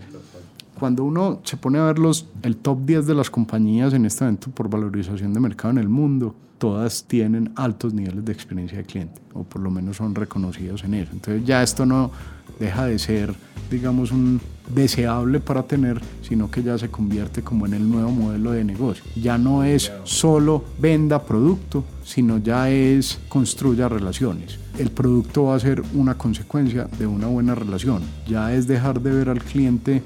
cuando 0.80 1.04
uno 1.04 1.40
se 1.44 1.58
pone 1.58 1.78
a 1.78 1.84
ver 1.84 1.98
los, 1.98 2.26
el 2.42 2.56
top 2.56 2.86
10 2.86 3.06
de 3.06 3.14
las 3.14 3.28
compañías 3.28 3.92
en 3.92 4.06
este 4.06 4.24
evento 4.24 4.50
por 4.50 4.70
valorización 4.70 5.34
de 5.34 5.38
mercado 5.38 5.72
en 5.72 5.78
el 5.78 5.90
mundo, 5.90 6.34
todas 6.56 7.04
tienen 7.04 7.52
altos 7.54 7.92
niveles 7.92 8.24
de 8.24 8.32
experiencia 8.32 8.78
de 8.78 8.84
cliente, 8.84 9.20
o 9.34 9.44
por 9.44 9.60
lo 9.60 9.70
menos 9.70 9.98
son 9.98 10.14
reconocidos 10.14 10.82
en 10.84 10.94
eso. 10.94 11.12
Entonces 11.12 11.44
ya 11.44 11.62
esto 11.62 11.84
no 11.84 12.10
deja 12.58 12.86
de 12.86 12.98
ser, 12.98 13.34
digamos, 13.70 14.10
un 14.10 14.40
deseable 14.74 15.40
para 15.40 15.62
tener, 15.62 16.00
sino 16.22 16.50
que 16.50 16.62
ya 16.62 16.78
se 16.78 16.88
convierte 16.88 17.42
como 17.42 17.66
en 17.66 17.74
el 17.74 17.88
nuevo 17.88 18.10
modelo 18.10 18.52
de 18.52 18.64
negocio. 18.64 19.04
Ya 19.16 19.38
no 19.38 19.64
es 19.64 19.92
solo 20.04 20.64
venda 20.78 21.22
producto, 21.22 21.84
sino 22.04 22.38
ya 22.38 22.70
es 22.70 23.18
construya 23.28 23.88
relaciones. 23.88 24.58
El 24.78 24.90
producto 24.90 25.44
va 25.44 25.56
a 25.56 25.60
ser 25.60 25.82
una 25.94 26.16
consecuencia 26.16 26.88
de 26.98 27.06
una 27.06 27.26
buena 27.26 27.54
relación. 27.54 28.02
Ya 28.26 28.52
es 28.54 28.66
dejar 28.66 29.00
de 29.00 29.12
ver 29.12 29.28
al 29.28 29.42
cliente 29.42 30.02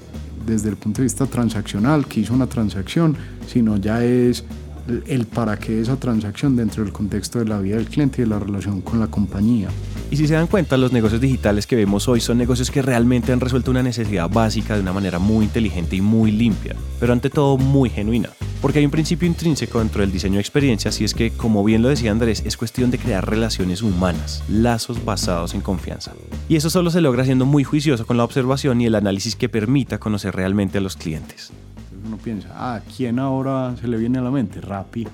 desde 0.46 0.68
el 0.68 0.76
punto 0.76 0.98
de 0.98 1.04
vista 1.04 1.26
transaccional, 1.26 2.06
que 2.06 2.20
hizo 2.20 2.34
una 2.34 2.46
transacción, 2.46 3.16
sino 3.46 3.76
ya 3.76 4.04
es 4.04 4.44
el 5.06 5.26
para 5.26 5.58
qué 5.58 5.80
esa 5.80 5.96
transacción 5.96 6.56
dentro 6.56 6.84
del 6.84 6.92
contexto 6.92 7.38
de 7.38 7.46
la 7.46 7.58
vida 7.58 7.76
del 7.76 7.86
cliente 7.86 8.20
y 8.20 8.24
de 8.24 8.30
la 8.30 8.38
relación 8.38 8.80
con 8.82 9.00
la 9.00 9.06
compañía. 9.06 9.68
Y 10.10 10.16
si 10.16 10.28
se 10.28 10.34
dan 10.34 10.46
cuenta, 10.46 10.76
los 10.76 10.92
negocios 10.92 11.20
digitales 11.20 11.66
que 11.66 11.76
vemos 11.76 12.08
hoy 12.08 12.20
son 12.20 12.38
negocios 12.38 12.70
que 12.70 12.82
realmente 12.82 13.32
han 13.32 13.40
resuelto 13.40 13.70
una 13.70 13.82
necesidad 13.82 14.28
básica 14.28 14.74
de 14.74 14.80
una 14.80 14.92
manera 14.92 15.18
muy 15.18 15.44
inteligente 15.46 15.96
y 15.96 16.00
muy 16.00 16.30
limpia, 16.30 16.76
pero 17.00 17.12
ante 17.12 17.30
todo 17.30 17.56
muy 17.56 17.90
genuina. 17.90 18.28
Porque 18.60 18.78
hay 18.78 18.84
un 18.84 18.90
principio 18.90 19.26
intrínseco 19.26 19.78
dentro 19.78 20.02
del 20.02 20.12
diseño 20.12 20.36
de 20.36 20.40
experiencias 20.40 21.00
y 21.00 21.04
es 21.04 21.14
que, 21.14 21.30
como 21.30 21.64
bien 21.64 21.82
lo 21.82 21.88
decía 21.88 22.10
Andrés, 22.10 22.42
es 22.46 22.56
cuestión 22.56 22.90
de 22.90 22.98
crear 22.98 23.28
relaciones 23.28 23.82
humanas, 23.82 24.42
lazos 24.48 25.04
basados 25.04 25.54
en 25.54 25.60
confianza. 25.60 26.12
Y 26.48 26.56
eso 26.56 26.70
solo 26.70 26.90
se 26.90 27.00
logra 27.00 27.24
siendo 27.24 27.44
muy 27.44 27.64
juicioso 27.64 28.06
con 28.06 28.16
la 28.16 28.24
observación 28.24 28.80
y 28.80 28.86
el 28.86 28.94
análisis 28.94 29.36
que 29.36 29.48
permita 29.48 29.98
conocer 29.98 30.34
realmente 30.34 30.78
a 30.78 30.80
los 30.80 30.96
clientes. 30.96 31.50
Uno 32.06 32.18
piensa, 32.18 32.48
ah, 32.52 32.80
¿quién 32.96 33.18
ahora 33.18 33.74
se 33.80 33.88
le 33.88 33.96
viene 33.96 34.18
a 34.18 34.22
la 34.22 34.30
mente? 34.30 34.60
Rappi. 34.60 35.06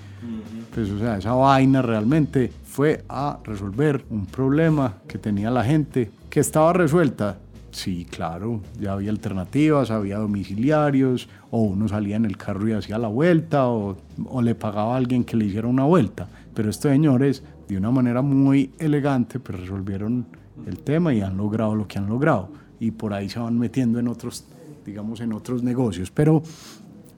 Pues, 0.74 0.90
o 0.90 0.98
sea, 0.98 1.18
esa 1.18 1.32
vaina 1.32 1.82
realmente 1.82 2.52
fue 2.80 3.04
a 3.10 3.38
resolver 3.44 4.06
un 4.08 4.24
problema 4.24 5.02
que 5.06 5.18
tenía 5.18 5.50
la 5.50 5.62
gente, 5.62 6.10
que 6.30 6.40
estaba 6.40 6.72
resuelta 6.72 7.36
Sí, 7.72 8.06
claro, 8.10 8.62
ya 8.80 8.94
había 8.94 9.10
alternativas, 9.10 9.90
había 9.90 10.16
domiciliarios, 10.16 11.28
o 11.50 11.60
uno 11.60 11.88
salía 11.88 12.16
en 12.16 12.24
el 12.24 12.38
carro 12.38 12.66
y 12.66 12.72
hacía 12.72 12.96
la 12.96 13.08
vuelta, 13.08 13.68
o, 13.68 13.98
o, 14.24 14.40
le 14.40 14.54
pagaba 14.54 14.94
a 14.94 14.96
alguien 14.96 15.24
que 15.24 15.36
le 15.36 15.44
hiciera 15.44 15.68
una 15.68 15.84
vuelta. 15.84 16.26
Pero 16.54 16.70
estos 16.70 16.90
señores, 16.90 17.44
de 17.68 17.76
una 17.76 17.90
manera 17.90 18.22
muy 18.22 18.72
elegante, 18.78 19.38
pues 19.40 19.60
resolvieron 19.60 20.24
el 20.66 20.78
tema 20.78 21.12
y 21.12 21.20
han 21.20 21.36
logrado 21.36 21.74
lo 21.74 21.86
que 21.86 21.98
han 21.98 22.08
logrado. 22.08 22.48
Y 22.80 22.92
por 22.92 23.12
ahí 23.12 23.28
se 23.28 23.40
van 23.40 23.58
metiendo 23.58 23.98
en 23.98 24.08
otros, 24.08 24.46
digamos, 24.86 25.20
en 25.20 25.34
otros 25.34 25.62
negocios. 25.62 26.10
Pero 26.10 26.42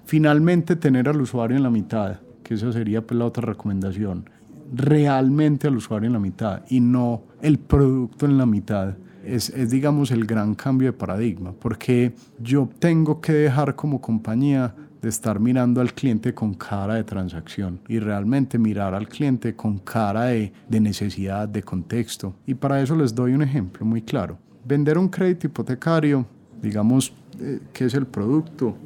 finalmente 0.06 0.74
tener 0.74 1.08
al 1.08 1.20
usuario 1.20 1.56
en 1.56 1.62
la 1.62 1.70
mitad, 1.70 2.16
que 2.42 2.54
esa 2.54 2.72
sería 2.72 3.00
pues 3.06 3.16
la 3.16 3.26
otra 3.26 3.46
recomendación, 3.46 4.28
realmente 4.72 5.68
al 5.68 5.76
usuario 5.76 6.06
en 6.06 6.14
la 6.14 6.18
mitad 6.18 6.62
y 6.68 6.80
no 6.80 7.22
el 7.40 7.58
producto 7.58 8.26
en 8.26 8.38
la 8.38 8.46
mitad 8.46 8.96
es, 9.24 9.50
es, 9.50 9.70
digamos, 9.70 10.10
el 10.10 10.24
gran 10.24 10.54
cambio 10.54 10.88
de 10.88 10.92
paradigma, 10.92 11.52
porque 11.52 12.12
yo 12.40 12.68
tengo 12.78 13.20
que 13.20 13.32
dejar 13.32 13.76
como 13.76 14.00
compañía 14.00 14.74
de 15.00 15.08
estar 15.08 15.40
mirando 15.40 15.80
al 15.80 15.92
cliente 15.92 16.32
con 16.32 16.54
cara 16.54 16.94
de 16.94 17.04
transacción 17.04 17.80
y 17.88 17.98
realmente 17.98 18.58
mirar 18.58 18.94
al 18.94 19.08
cliente 19.08 19.54
con 19.54 19.78
cara 19.78 20.26
de, 20.26 20.52
de 20.68 20.80
necesidad, 20.80 21.48
de 21.48 21.62
contexto. 21.62 22.34
Y 22.46 22.54
para 22.54 22.80
eso 22.80 22.94
les 22.96 23.14
doy 23.14 23.32
un 23.32 23.42
ejemplo 23.42 23.84
muy 23.84 24.02
claro. 24.02 24.38
Vender 24.64 24.96
un 24.96 25.08
crédito 25.08 25.48
hipotecario, 25.48 26.24
digamos, 26.60 27.12
eh, 27.40 27.60
¿qué 27.72 27.86
es 27.86 27.94
el 27.94 28.06
producto? 28.06 28.76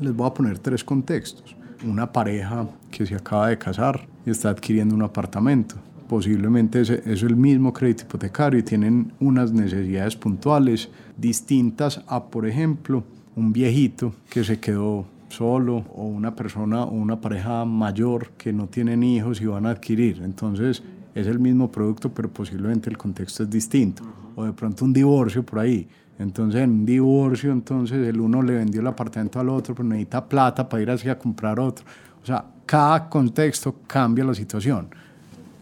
Les 0.00 0.14
voy 0.14 0.26
a 0.26 0.34
poner 0.34 0.58
tres 0.58 0.84
contextos. 0.84 1.56
Una 1.86 2.10
pareja 2.10 2.68
que 2.90 3.06
se 3.06 3.14
acaba 3.14 3.48
de 3.48 3.58
casar 3.58 4.13
y 4.24 4.30
está 4.30 4.50
adquiriendo 4.50 4.94
un 4.94 5.02
apartamento 5.02 5.76
posiblemente 6.08 6.80
es, 6.80 6.90
es, 6.90 7.22
el 7.22 7.34
mismo 7.34 7.72
crédito 7.72 8.04
hipotecario 8.04 8.60
y 8.60 8.62
tienen 8.62 9.12
unas 9.20 9.52
necesidades 9.52 10.16
puntuales 10.16 10.88
distintas 11.16 12.02
a, 12.06 12.26
por 12.26 12.46
ejemplo, 12.46 13.02
un 13.36 13.52
viejito 13.52 14.14
que 14.30 14.44
se 14.44 14.60
quedó 14.60 15.06
solo 15.28 15.84
o 15.94 16.04
una 16.04 16.34
persona 16.34 16.84
o 16.84 16.92
una 16.92 17.20
pareja 17.20 17.64
mayor 17.64 18.30
que 18.38 18.52
no 18.52 18.68
tienen 18.68 19.02
hijos 19.02 19.40
y 19.40 19.46
van 19.46 19.66
a 19.66 19.70
adquirir. 19.70 20.22
Entonces 20.22 20.82
es 21.14 21.26
el 21.26 21.38
mismo 21.38 21.70
producto, 21.70 22.12
pero 22.12 22.28
posiblemente 22.28 22.90
el 22.90 22.96
contexto 22.96 23.42
es 23.42 23.50
distinto. 23.50 24.02
O 24.36 24.44
de 24.44 24.52
pronto 24.52 24.84
un 24.84 24.92
divorcio 24.92 25.44
por 25.44 25.60
ahí. 25.60 25.86
Entonces 26.18 26.62
en 26.62 26.70
un 26.70 26.86
divorcio, 26.86 27.50
entonces 27.50 28.06
el 28.06 28.20
uno 28.20 28.40
le 28.42 28.54
vendió 28.54 28.80
el 28.80 28.86
apartamento 28.86 29.40
al 29.40 29.48
otro, 29.48 29.74
pero 29.74 29.88
necesita 29.88 30.28
plata 30.28 30.68
para 30.68 30.82
ir 30.82 30.90
así 30.90 31.08
a 31.08 31.18
comprar 31.18 31.58
otro. 31.58 31.84
O 32.24 32.26
sea, 32.26 32.42
cada 32.64 33.10
contexto 33.10 33.82
cambia 33.86 34.24
la 34.24 34.34
situación. 34.34 34.88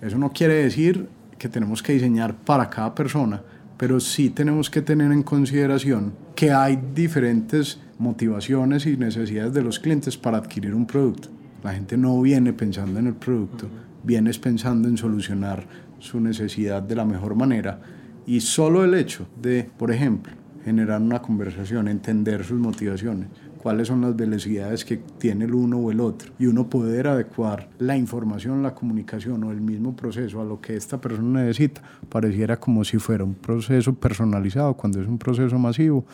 Eso 0.00 0.16
no 0.16 0.32
quiere 0.32 0.54
decir 0.54 1.08
que 1.36 1.48
tenemos 1.48 1.82
que 1.82 1.92
diseñar 1.92 2.36
para 2.36 2.70
cada 2.70 2.94
persona, 2.94 3.42
pero 3.76 3.98
sí 3.98 4.30
tenemos 4.30 4.70
que 4.70 4.80
tener 4.80 5.10
en 5.10 5.24
consideración 5.24 6.12
que 6.36 6.52
hay 6.52 6.80
diferentes 6.94 7.80
motivaciones 7.98 8.86
y 8.86 8.96
necesidades 8.96 9.52
de 9.52 9.62
los 9.62 9.80
clientes 9.80 10.16
para 10.16 10.38
adquirir 10.38 10.72
un 10.72 10.86
producto. 10.86 11.30
La 11.64 11.72
gente 11.72 11.96
no 11.96 12.20
viene 12.22 12.52
pensando 12.52 13.00
en 13.00 13.08
el 13.08 13.14
producto, 13.14 13.66
viene 14.04 14.32
pensando 14.34 14.86
en 14.86 14.96
solucionar 14.96 15.66
su 15.98 16.20
necesidad 16.20 16.80
de 16.80 16.94
la 16.94 17.04
mejor 17.04 17.34
manera 17.34 17.80
y 18.24 18.38
solo 18.38 18.84
el 18.84 18.94
hecho 18.94 19.26
de, 19.40 19.68
por 19.76 19.90
ejemplo, 19.90 20.32
generar 20.64 21.02
una 21.02 21.20
conversación, 21.20 21.88
entender 21.88 22.44
sus 22.44 22.60
motivaciones, 22.60 23.26
cuáles 23.62 23.88
son 23.88 24.00
las 24.00 24.16
velocidades 24.16 24.84
que 24.84 24.96
tiene 24.96 25.44
el 25.44 25.54
uno 25.54 25.78
o 25.78 25.92
el 25.92 26.00
otro 26.00 26.32
y 26.38 26.46
uno 26.46 26.68
poder 26.68 27.06
adecuar 27.06 27.68
la 27.78 27.96
información, 27.96 28.62
la 28.62 28.74
comunicación 28.74 29.44
o 29.44 29.52
el 29.52 29.60
mismo 29.60 29.94
proceso 29.94 30.40
a 30.40 30.44
lo 30.44 30.60
que 30.60 30.76
esta 30.76 31.00
persona 31.00 31.42
necesita, 31.42 31.80
pareciera 32.08 32.58
como 32.58 32.84
si 32.84 32.98
fuera 32.98 33.22
un 33.22 33.34
proceso 33.34 33.94
personalizado 33.94 34.74
cuando 34.74 35.00
es 35.00 35.06
un 35.06 35.18
proceso 35.18 35.58
masivo 35.58 36.04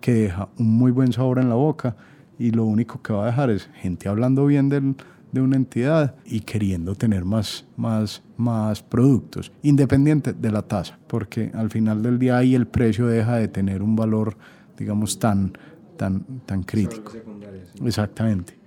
que 0.00 0.14
deja 0.14 0.48
un 0.58 0.78
muy 0.78 0.90
buen 0.90 1.12
sabor 1.12 1.38
en 1.38 1.50
la 1.50 1.54
boca 1.54 1.96
y 2.38 2.50
lo 2.50 2.64
único 2.64 3.02
que 3.02 3.12
va 3.12 3.24
a 3.24 3.26
dejar 3.26 3.50
es 3.50 3.68
gente 3.74 4.08
hablando 4.08 4.46
bien 4.46 4.68
del, 4.68 4.94
de 5.32 5.40
una 5.42 5.56
entidad 5.56 6.14
y 6.24 6.40
queriendo 6.40 6.94
tener 6.94 7.26
más, 7.26 7.66
más, 7.76 8.22
más 8.38 8.82
productos, 8.82 9.52
independiente 9.62 10.32
de 10.32 10.50
la 10.50 10.62
tasa, 10.62 10.98
porque 11.06 11.50
al 11.54 11.70
final 11.70 12.02
del 12.02 12.18
día 12.18 12.38
ahí 12.38 12.54
el 12.54 12.66
precio 12.66 13.06
deja 13.06 13.36
de 13.36 13.48
tener 13.48 13.82
un 13.82 13.96
valor, 13.96 14.36
digamos, 14.78 15.18
tan 15.18 15.52
tan, 15.96 16.24
tan 16.46 16.62
crítico. 16.62 17.12
Exactamente. 17.84 18.66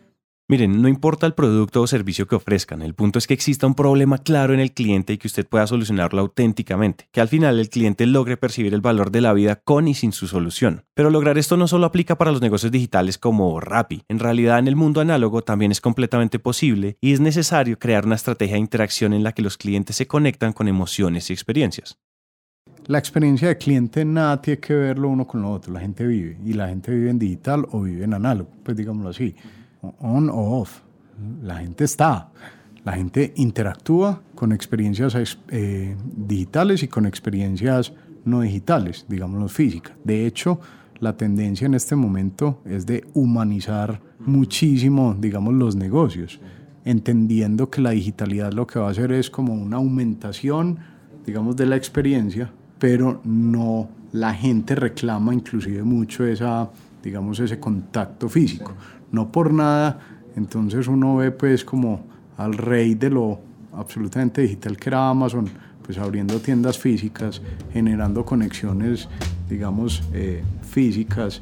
Miren, 0.51 0.81
no 0.81 0.87
importa 0.87 1.27
el 1.27 1.35
producto 1.35 1.79
o 1.79 1.85
servicio 1.85 2.27
que 2.27 2.33
ofrezcan, 2.33 2.81
el 2.81 2.95
punto 2.95 3.19
es 3.19 3.27
que 3.27 3.35
exista 3.35 3.67
un 3.67 3.75
problema 3.75 4.17
claro 4.17 4.51
en 4.51 4.59
el 4.59 4.71
cliente 4.71 5.13
y 5.13 5.19
que 5.19 5.27
usted 5.27 5.47
pueda 5.47 5.67
solucionarlo 5.67 6.21
auténticamente, 6.21 7.07
que 7.11 7.21
al 7.21 7.27
final 7.27 7.59
el 7.59 7.69
cliente 7.69 8.07
logre 8.07 8.35
percibir 8.35 8.73
el 8.73 8.81
valor 8.81 9.11
de 9.11 9.21
la 9.21 9.33
vida 9.33 9.57
con 9.57 9.87
y 9.87 9.93
sin 9.93 10.11
su 10.11 10.25
solución. 10.25 10.85
Pero 10.95 11.11
lograr 11.11 11.37
esto 11.37 11.55
no 11.55 11.67
solo 11.67 11.85
aplica 11.85 12.17
para 12.17 12.31
los 12.31 12.41
negocios 12.41 12.71
digitales 12.71 13.19
como 13.19 13.59
Rappi, 13.59 14.01
en 14.09 14.17
realidad 14.17 14.57
en 14.57 14.67
el 14.67 14.75
mundo 14.75 15.01
análogo 15.01 15.43
también 15.43 15.71
es 15.71 15.81
completamente 15.81 16.39
posible 16.39 16.97
y 16.99 17.13
es 17.13 17.19
necesario 17.19 17.77
crear 17.77 18.07
una 18.07 18.15
estrategia 18.15 18.55
de 18.55 18.61
interacción 18.61 19.13
en 19.13 19.21
la 19.21 19.33
que 19.33 19.43
los 19.43 19.55
clientes 19.55 19.97
se 19.97 20.07
conectan 20.07 20.53
con 20.53 20.67
emociones 20.67 21.29
y 21.29 21.33
experiencias 21.33 21.99
la 22.89 22.97
experiencia 22.97 23.49
de 23.49 23.57
cliente 23.59 24.03
nada 24.03 24.41
tiene 24.41 24.59
que 24.59 24.73
verlo 24.73 25.09
uno 25.09 25.27
con 25.27 25.43
lo 25.43 25.51
otro. 25.51 25.71
La 25.71 25.79
gente 25.79 26.07
vive 26.07 26.39
y 26.43 26.53
la 26.53 26.69
gente 26.69 26.91
vive 26.91 27.11
en 27.11 27.19
digital 27.19 27.67
o 27.69 27.81
vive 27.81 28.03
en 28.03 28.15
análogo, 28.15 28.49
pues 28.63 28.75
digámoslo 28.75 29.11
así, 29.11 29.35
on 29.99 30.27
o 30.27 30.59
off. 30.59 30.79
La 31.43 31.57
gente 31.57 31.83
está, 31.83 32.31
la 32.83 32.93
gente 32.93 33.31
interactúa 33.35 34.23
con 34.33 34.51
experiencias 34.51 35.15
eh, 35.49 35.95
digitales 36.15 36.81
y 36.81 36.87
con 36.87 37.05
experiencias 37.05 37.93
no 38.25 38.41
digitales, 38.41 39.05
digámoslo 39.07 39.49
físicas. 39.49 39.93
De 40.03 40.25
hecho, 40.25 40.59
la 40.99 41.15
tendencia 41.15 41.67
en 41.67 41.75
este 41.75 41.95
momento 41.95 42.59
es 42.65 42.87
de 42.87 43.05
humanizar 43.13 44.01
muchísimo, 44.17 45.15
digamos, 45.19 45.53
los 45.53 45.75
negocios, 45.75 46.39
entendiendo 46.85 47.69
que 47.69 47.81
la 47.81 47.91
digitalidad 47.91 48.51
lo 48.51 48.65
que 48.65 48.79
va 48.79 48.87
a 48.87 48.91
hacer 48.91 49.11
es 49.11 49.29
como 49.29 49.53
una 49.53 49.77
aumentación, 49.77 50.79
digamos, 51.23 51.55
de 51.55 51.67
la 51.67 51.75
experiencia, 51.75 52.51
pero 52.79 53.21
no, 53.25 53.89
la 54.13 54.33
gente 54.33 54.73
reclama 54.73 55.33
inclusive 55.33 55.83
mucho 55.83 56.25
esa, 56.25 56.69
digamos, 57.03 57.39
ese 57.39 57.59
contacto 57.59 58.29
físico. 58.29 58.73
no 59.11 59.31
por 59.31 59.53
nada, 59.53 59.99
entonces 60.35 60.87
uno 60.87 61.17
ve 61.17 61.31
pues 61.31 61.65
como 61.65 62.05
al 62.37 62.53
rey 62.53 62.95
de 62.95 63.09
lo 63.09 63.39
absolutamente 63.73 64.41
digital 64.41 64.77
que 64.77 64.89
era 64.89 65.09
Amazon, 65.09 65.49
pues 65.83 65.97
abriendo 65.97 66.39
tiendas 66.39 66.77
físicas, 66.77 67.41
generando 67.73 68.23
conexiones, 68.23 69.09
digamos, 69.49 70.03
eh, 70.13 70.43
físicas, 70.61 71.41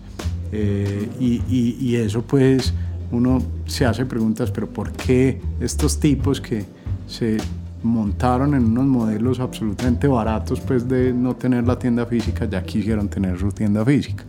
eh, 0.51 1.10
y, 1.20 1.41
y, 1.50 1.96
eso 1.98 2.22
pues 2.22 2.74
uno 3.12 3.41
se 3.65 3.86
hace 3.86 4.06
preguntas, 4.06 4.50
pero 4.50 4.70
¿por 4.70 4.94
qué 4.94 5.41
estos 5.60 6.00
tipos 6.00 6.39
que 6.39 6.65
se 7.06 7.38
montaron 7.88 8.53
en 8.53 8.65
unos 8.65 8.86
modelos 8.86 9.39
absolutamente 9.39 10.08
baratos 10.08 10.60
pues 10.60 10.88
de 10.88 11.13
no 11.13 11.36
tener 11.36 11.65
la 11.65 11.79
tienda 11.79 12.06
física, 12.06 12.46
ya 12.46 12.63
quisieron 12.63 13.10
tener 13.10 13.39
su 13.39 13.51
tienda 13.51 13.84
física? 13.84 14.24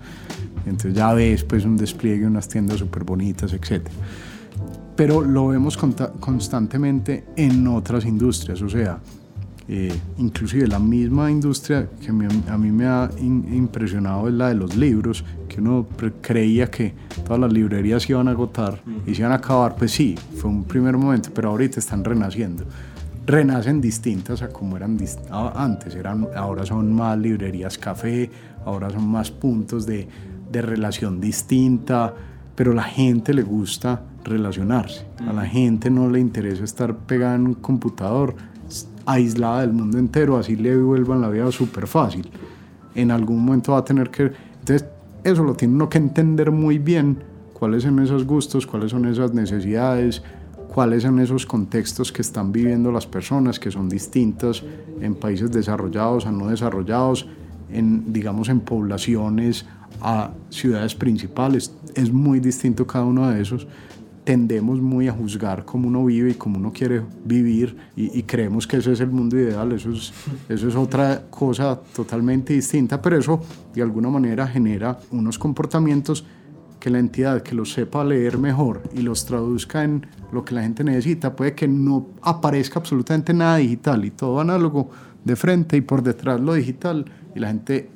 Entonces 0.65 0.95
ya 0.95 1.13
ves 1.13 1.45
pues 1.45 1.65
un 1.65 1.77
despliegue, 1.77 2.27
unas 2.27 2.49
tiendas 2.49 2.79
súper 2.79 3.05
bonitas, 3.05 3.53
etc. 3.53 3.87
Pero 4.97 5.23
lo 5.23 5.49
vemos 5.49 5.77
constantemente 5.77 7.27
en 7.37 7.67
otras 7.69 8.05
industrias, 8.05 8.61
o 8.63 8.69
sea, 8.69 8.99
eh, 9.71 9.95
inclusive 10.17 10.67
la 10.67 10.79
misma 10.79 11.31
industria 11.31 11.87
que 12.01 12.09
a 12.09 12.57
mí 12.57 12.73
me 12.73 12.87
ha 12.87 13.11
impresionado 13.21 14.27
es 14.29 14.35
la 14.35 14.49
de 14.49 14.55
los 14.55 14.75
libros, 14.75 15.23
que 15.47 15.61
uno 15.61 15.87
creía 16.23 16.71
que 16.71 16.95
todas 17.27 17.39
las 17.39 17.53
librerías 17.53 18.03
se 18.05 18.13
iban 18.13 18.29
a 18.29 18.31
agotar 18.31 18.81
y 19.07 19.15
se 19.15 19.21
iban 19.21 19.33
a 19.33 19.37
acabar, 19.37 19.77
pues 19.77 19.93
sí, 19.93 20.15
fue 20.37 20.49
un 20.49 20.65
primer 20.65 20.97
momento, 20.97 21.29
pero 21.35 21.51
ahorita 21.51 21.81
están 21.81 22.03
renaciendo. 22.03 22.65
Renacen 23.29 23.83
distintas 23.83 24.41
a 24.41 24.49
como 24.49 24.79
eran 24.79 24.97
antes, 25.55 25.95
eran, 25.95 26.29
ahora 26.35 26.65
son 26.65 26.91
más 26.95 27.19
librerías 27.19 27.77
café, 27.77 28.31
ahora 28.65 28.89
son 28.89 29.07
más 29.07 29.31
puntos 29.31 29.85
de, 29.85 30.09
de 30.51 30.63
relación 30.63 31.21
distinta, 31.21 32.15
pero 32.57 32.73
a 32.73 32.75
la 32.77 32.85
gente 32.85 33.35
le 33.35 33.43
gusta 33.43 34.01
relacionarse, 34.25 35.05
a 35.29 35.35
la 35.35 35.45
gente 35.45 35.91
no 35.91 36.09
le 36.09 36.21
interesa 36.21 36.65
estar 36.65 36.97
pegada 36.97 37.35
en 37.35 37.49
un 37.49 37.55
computador 37.57 38.35
aislada 39.05 39.61
del 39.61 39.75
mundo 39.75 39.99
entero, 39.99 40.39
así 40.39 40.57
le 40.57 40.75
vuelvan 40.79 41.21
la 41.21 41.29
vida 41.29 41.53
súper 41.53 41.87
fácil. 41.87 42.31
En 42.95 43.11
algún 43.11 43.45
momento 43.45 43.73
va 43.73 43.81
a 43.81 43.85
tener 43.85 44.09
que... 44.09 44.33
Entonces, 44.61 44.89
eso 45.23 45.45
lo 45.45 45.53
tiene 45.53 45.75
uno 45.75 45.91
que 45.91 45.99
entender 45.99 46.51
muy 46.51 46.79
bien, 46.79 47.19
cuáles 47.53 47.83
son 47.83 47.99
esos 47.99 48.25
gustos, 48.25 48.67
cuáles 48.67 48.91
son 48.91 49.05
esas 49.05 49.35
necesidades, 49.35 50.23
cuáles 50.73 51.03
son 51.03 51.19
esos 51.19 51.47
contextos 51.47 52.13
que 52.13 52.23
están 52.23 52.53
viviendo 52.53 52.93
las 52.93 53.07
personas, 53.07 53.59
que 53.59 53.71
son 53.71 53.89
distintos 53.89 54.65
en 55.01 55.15
países 55.15 55.51
desarrollados 55.51 56.27
a 56.27 56.33
no 56.33 56.49
desarrollados, 56.49 57.27
en, 57.71 58.13
digamos, 58.13 58.49
en 58.49 58.61
poblaciones 58.61 59.67
a 60.01 60.31
ciudades 60.51 60.95
principales. 60.95 61.73
Es 61.95 62.13
muy 62.13 62.41
distinto 62.41 62.87
cada 62.87 63.05
uno 63.05 63.29
de 63.31 63.43
esos 63.43 63.67
tendemos 64.29 64.79
muy 64.79 65.09
a 65.09 65.13
juzgar 65.15 65.65
cómo 65.65 65.89
uno 65.89 66.05
vive 66.05 66.33
y 66.33 66.35
cómo 66.35 66.59
uno 66.59 66.71
quiere 66.71 67.01
vivir 67.25 67.75
y, 67.97 68.23
creemos 68.25 68.67
que 68.67 68.77
ese 68.77 68.93
es 68.93 69.01
el 69.01 69.09
mundo 69.09 69.39
ideal, 69.39 69.73
eso 69.73 69.91
es, 69.91 70.13
eso 70.51 70.69
es 70.69 70.77
otra 70.77 71.23
cosa 71.31 71.81
totalmente 71.97 72.53
distinta, 72.53 73.01
pero 73.01 73.17
eso 73.17 73.41
de 73.73 73.81
alguna 73.81 74.11
manera 74.11 74.47
genera 74.47 74.99
unos 75.13 75.39
comportamientos 75.39 76.27
que 76.79 76.91
la 76.91 76.99
entidad 76.99 77.43
que 77.43 77.55
los 77.55 77.73
sepa 77.73 78.05
leer 78.05 78.39
mejor 78.39 78.83
y 78.95 79.03
los 79.03 79.25
traduzca 79.27 79.85
en 79.85 80.07
lo 80.33 80.45
que 80.45 80.55
la 80.55 80.63
gente 80.63 80.85
necesita, 80.85 81.35
puede 81.35 81.55
que 81.55 81.69
no 81.69 82.07
aparezca 82.23 82.79
absolutamente 82.79 83.33
nada 83.35 83.57
digital 83.57 84.05
y 84.05 84.11
todo 84.11 84.41
análogo 84.41 84.91
de 85.25 85.37
frente 85.37 85.77
y 85.77 85.81
por 85.81 86.03
detrás 86.03 86.41
lo 86.41 86.55
digital 86.55 87.05
y 87.35 87.41
la 87.41 87.49
gente 87.49 87.91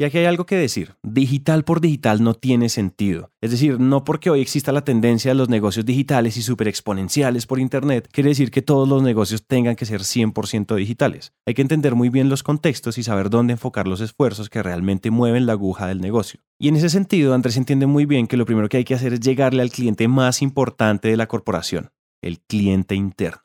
y 0.00 0.04
aquí 0.04 0.18
hay 0.18 0.26
algo 0.26 0.46
que 0.46 0.54
decir, 0.54 0.94
digital 1.02 1.64
por 1.64 1.80
digital 1.80 2.22
no 2.22 2.34
tiene 2.34 2.68
sentido. 2.68 3.32
Es 3.40 3.50
decir, 3.50 3.80
no 3.80 4.04
porque 4.04 4.30
hoy 4.30 4.40
exista 4.40 4.70
la 4.70 4.84
tendencia 4.84 5.32
de 5.32 5.34
los 5.34 5.48
negocios 5.48 5.84
digitales 5.84 6.36
y 6.36 6.42
super 6.42 6.68
exponenciales 6.68 7.46
por 7.46 7.58
Internet, 7.58 8.08
quiere 8.12 8.28
decir 8.28 8.52
que 8.52 8.62
todos 8.62 8.88
los 8.88 9.02
negocios 9.02 9.44
tengan 9.44 9.74
que 9.74 9.86
ser 9.86 10.02
100% 10.02 10.76
digitales. 10.76 11.32
Hay 11.46 11.54
que 11.54 11.62
entender 11.62 11.96
muy 11.96 12.10
bien 12.10 12.28
los 12.28 12.44
contextos 12.44 12.96
y 12.96 13.02
saber 13.02 13.28
dónde 13.28 13.54
enfocar 13.54 13.88
los 13.88 14.00
esfuerzos 14.00 14.48
que 14.48 14.62
realmente 14.62 15.10
mueven 15.10 15.46
la 15.46 15.54
aguja 15.54 15.88
del 15.88 16.00
negocio. 16.00 16.38
Y 16.60 16.68
en 16.68 16.76
ese 16.76 16.90
sentido, 16.90 17.34
Andrés 17.34 17.56
entiende 17.56 17.86
muy 17.86 18.06
bien 18.06 18.28
que 18.28 18.36
lo 18.36 18.46
primero 18.46 18.68
que 18.68 18.76
hay 18.76 18.84
que 18.84 18.94
hacer 18.94 19.14
es 19.14 19.20
llegarle 19.20 19.62
al 19.62 19.70
cliente 19.70 20.06
más 20.06 20.42
importante 20.42 21.08
de 21.08 21.16
la 21.16 21.26
corporación, 21.26 21.90
el 22.22 22.38
cliente 22.38 22.94
interno. 22.94 23.42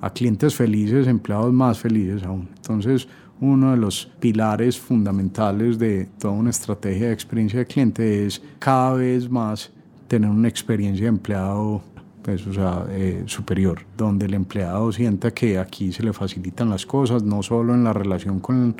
A 0.00 0.14
clientes 0.14 0.54
felices, 0.54 1.06
empleados 1.06 1.52
más 1.52 1.78
felices 1.78 2.22
aún. 2.22 2.48
Entonces, 2.56 3.06
uno 3.40 3.72
de 3.72 3.76
los 3.76 4.06
pilares 4.20 4.78
fundamentales 4.78 5.78
de 5.78 6.08
toda 6.18 6.34
una 6.34 6.50
estrategia 6.50 7.08
de 7.08 7.12
experiencia 7.12 7.58
de 7.58 7.66
cliente 7.66 8.26
es 8.26 8.42
cada 8.58 8.94
vez 8.94 9.28
más 9.28 9.70
tener 10.08 10.30
una 10.30 10.48
experiencia 10.48 11.04
de 11.04 11.08
empleado 11.08 11.82
pues, 12.22 12.44
o 12.44 12.52
sea, 12.52 12.84
eh, 12.90 13.22
superior, 13.26 13.82
donde 13.96 14.26
el 14.26 14.34
empleado 14.34 14.90
sienta 14.90 15.32
que 15.32 15.58
aquí 15.58 15.92
se 15.92 16.02
le 16.02 16.12
facilitan 16.12 16.68
las 16.68 16.84
cosas, 16.84 17.22
no 17.22 17.40
solo 17.40 17.72
en 17.72 17.84
la 17.84 17.92
relación 17.92 18.40
con, 18.40 18.74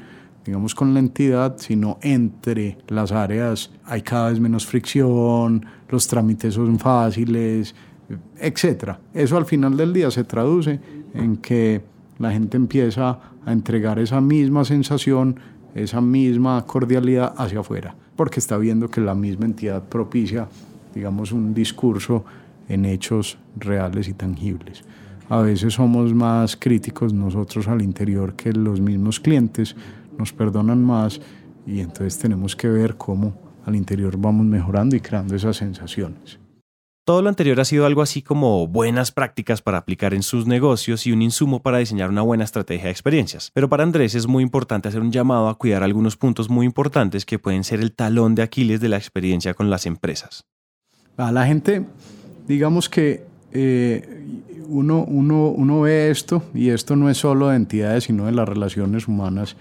digamos, 0.45 0.75
con 0.75 0.93
la 0.93 0.99
entidad, 0.99 1.57
sino 1.59 1.99
entre 2.03 2.79
las 2.89 3.13
áreas 3.13 3.71
hay 3.85 4.03
cada 4.03 4.31
vez 4.31 4.41
menos 4.41 4.67
fricción, 4.67 5.65
los 5.89 6.09
trámites 6.09 6.55
son 6.55 6.81
fáciles, 6.81 7.73
etc. 8.41 8.95
Eso 9.15 9.37
al 9.37 9.45
final 9.45 9.77
del 9.77 9.93
día 9.93 10.11
se 10.11 10.25
traduce 10.25 10.81
en 11.15 11.37
que 11.37 11.83
la 12.19 12.33
gente 12.33 12.57
empieza 12.57 13.19
a 13.45 13.53
entregar 13.53 13.99
esa 13.99 14.21
misma 14.21 14.65
sensación, 14.65 15.39
esa 15.75 16.01
misma 16.01 16.65
cordialidad 16.67 17.35
hacia 17.37 17.61
afuera, 17.61 17.95
porque 18.17 18.41
está 18.41 18.57
viendo 18.57 18.89
que 18.89 19.01
la 19.01 19.15
misma 19.15 19.47
entidad 19.47 19.83
propicia, 19.83 20.49
digamos, 20.95 21.33
un 21.33 21.53
discurso 21.53 22.25
en 22.69 22.85
hechos 22.85 23.39
reales 23.57 24.09
y 24.09 24.15
tangibles. 24.15 24.85
A 25.29 25.41
veces 25.41 25.75
somos 25.75 26.15
más 26.15 26.57
críticos 26.57 27.13
nosotros 27.13 27.69
al 27.69 27.83
interior 27.83 28.35
que 28.35 28.53
los 28.53 28.81
mismos 28.81 29.21
clientes, 29.21 29.77
nos 30.19 30.33
perdonan 30.33 30.83
más 30.83 31.21
y 31.67 31.81
entonces 31.81 32.19
tenemos 32.19 32.57
que 32.57 32.69
ver 32.69 32.97
cómo 32.97 33.35
al 33.67 33.75
interior 33.75 34.17
vamos 34.17 34.47
mejorando 34.47 34.97
y 34.97 35.01
creando 35.01 35.35
esas 35.35 35.57
sensaciones. 35.57 36.39
Todo 37.07 37.23
lo 37.23 37.29
anterior 37.29 37.61
ha 37.61 37.65
sido 37.65 37.87
algo 37.87 38.03
así 38.03 38.21
como 38.21 38.67
buenas 38.67 39.13
prácticas 39.13 39.63
para 39.63 39.79
aplicar 39.79 40.13
en 40.13 40.25
sus 40.25 40.49
negocios 40.49 41.07
y 41.07 41.13
un 41.13 41.23
insumo 41.23 41.63
para 41.63 41.79
diseñar 41.79 42.11
una 42.11 42.23
buena 42.23 42.43
estrategia 42.43 42.87
de 42.87 42.91
experiencias. 42.91 43.53
Pero 43.55 43.69
para 43.69 43.85
Andrés 43.85 44.17
es 44.17 44.27
muy 44.27 44.43
importante 44.43 44.89
hacer 44.89 45.01
un 45.01 45.13
llamado 45.13 45.49
a 45.49 45.57
cuidar 45.57 45.85
algunos 45.85 46.17
puntos 46.17 46.51
muy 46.51 46.67
importantes 46.67 47.25
que 47.25 47.39
pueden 47.39 47.63
ser 47.63 47.79
el 47.79 47.93
talón 47.93 48.35
de 48.35 48.43
Aquiles 48.43 48.81
de 48.81 48.89
la 48.89 48.97
experiencia 48.97 49.55
con 49.55 49.71
las 49.71 49.87
empresas. 49.87 50.47
A 51.17 51.31
la 51.31 51.47
gente, 51.47 51.85
digamos 52.49 52.89
que 52.89 53.25
eh, 53.53 54.27
uno, 54.67 55.05
uno, 55.05 55.51
uno 55.51 55.83
ve 55.83 56.11
esto, 56.11 56.43
y 56.55 56.71
esto 56.71 56.97
no 56.97 57.09
es 57.09 57.19
solo 57.19 57.51
de 57.51 57.57
entidades, 57.57 58.03
sino 58.03 58.27
de 58.27 58.33
las 58.33 58.49
relaciones 58.49 59.07
humanas. 59.07 59.55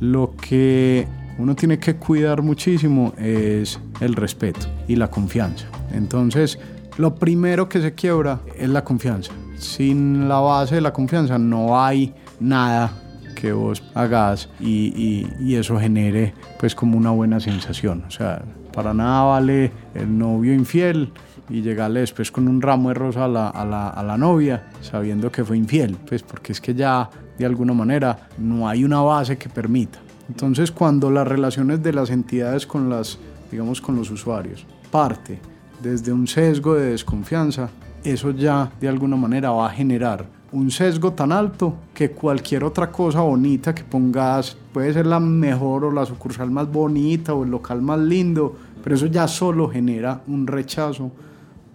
Lo 0.00 0.34
que 0.34 1.06
uno 1.42 1.56
tiene 1.56 1.80
que 1.80 1.96
cuidar 1.96 2.40
muchísimo 2.40 3.12
es 3.18 3.80
el 4.00 4.14
respeto 4.14 4.68
y 4.86 4.94
la 4.94 5.08
confianza. 5.08 5.66
Entonces, 5.92 6.56
lo 6.98 7.16
primero 7.16 7.68
que 7.68 7.82
se 7.82 7.94
quiebra 7.94 8.38
es 8.56 8.68
la 8.68 8.84
confianza. 8.84 9.32
Sin 9.56 10.28
la 10.28 10.38
base 10.38 10.76
de 10.76 10.80
la 10.82 10.92
confianza 10.92 11.38
no 11.38 11.82
hay 11.82 12.14
nada 12.38 12.92
que 13.34 13.52
vos 13.52 13.82
hagas 13.94 14.48
y, 14.60 15.26
eso 15.56 15.80
genere 15.80 16.32
pues 16.60 16.76
como 16.76 16.96
una 16.96 17.10
buena 17.10 17.40
sensación. 17.40 18.04
O 18.06 18.10
sea, 18.12 18.44
para 18.72 18.94
nada 18.94 19.24
vale 19.24 19.72
el 19.96 20.16
novio 20.16 20.54
infiel 20.54 21.12
y 21.50 21.60
llegarle 21.60 22.00
después 22.00 22.30
con 22.30 22.46
un 22.46 22.62
ramo 22.62 22.90
de 22.90 22.94
rosa 22.94 23.24
a 23.24 23.28
la, 23.28 23.48
a 23.48 24.02
la, 24.04 24.16
novia 24.16 24.68
sabiendo 24.80 25.32
que 25.32 25.44
fue 25.44 25.58
infiel, 25.58 25.96
pues 26.08 26.22
porque 26.22 26.52
es 26.52 26.60
que 26.60 26.72
ya 26.72 27.10
de 27.36 27.44
alguna 27.44 27.72
manera 27.72 28.28
no 28.38 28.68
hay 28.68 28.84
una 28.84 29.00
base 29.00 29.36
que 29.36 29.48
permita. 29.48 29.98
Entonces 30.28 30.70
cuando 30.70 31.10
las 31.10 31.26
relaciones 31.26 31.82
de 31.82 31.92
las 31.92 32.10
entidades 32.10 32.66
con 32.66 32.88
las, 32.88 33.18
digamos, 33.50 33.80
con 33.80 33.96
los 33.96 34.10
usuarios 34.10 34.66
parte 34.90 35.40
desde 35.82 36.12
un 36.12 36.26
sesgo 36.26 36.74
de 36.74 36.90
desconfianza, 36.90 37.70
eso 38.04 38.30
ya 38.30 38.70
de 38.80 38.88
alguna 38.88 39.16
manera 39.16 39.50
va 39.50 39.66
a 39.66 39.70
generar 39.70 40.26
un 40.52 40.70
sesgo 40.70 41.12
tan 41.12 41.32
alto 41.32 41.74
que 41.94 42.10
cualquier 42.10 42.62
otra 42.62 42.92
cosa 42.92 43.20
bonita 43.20 43.74
que 43.74 43.84
pongas, 43.84 44.56
puede 44.72 44.92
ser 44.92 45.06
la 45.06 45.18
mejor 45.18 45.84
o 45.86 45.90
la 45.90 46.04
sucursal 46.04 46.50
más 46.50 46.70
bonita 46.70 47.32
o 47.32 47.44
el 47.44 47.50
local 47.50 47.80
más 47.80 47.98
lindo, 47.98 48.54
pero 48.84 48.94
eso 48.94 49.06
ya 49.06 49.26
solo 49.26 49.68
genera 49.68 50.22
un 50.26 50.46
rechazo 50.46 51.10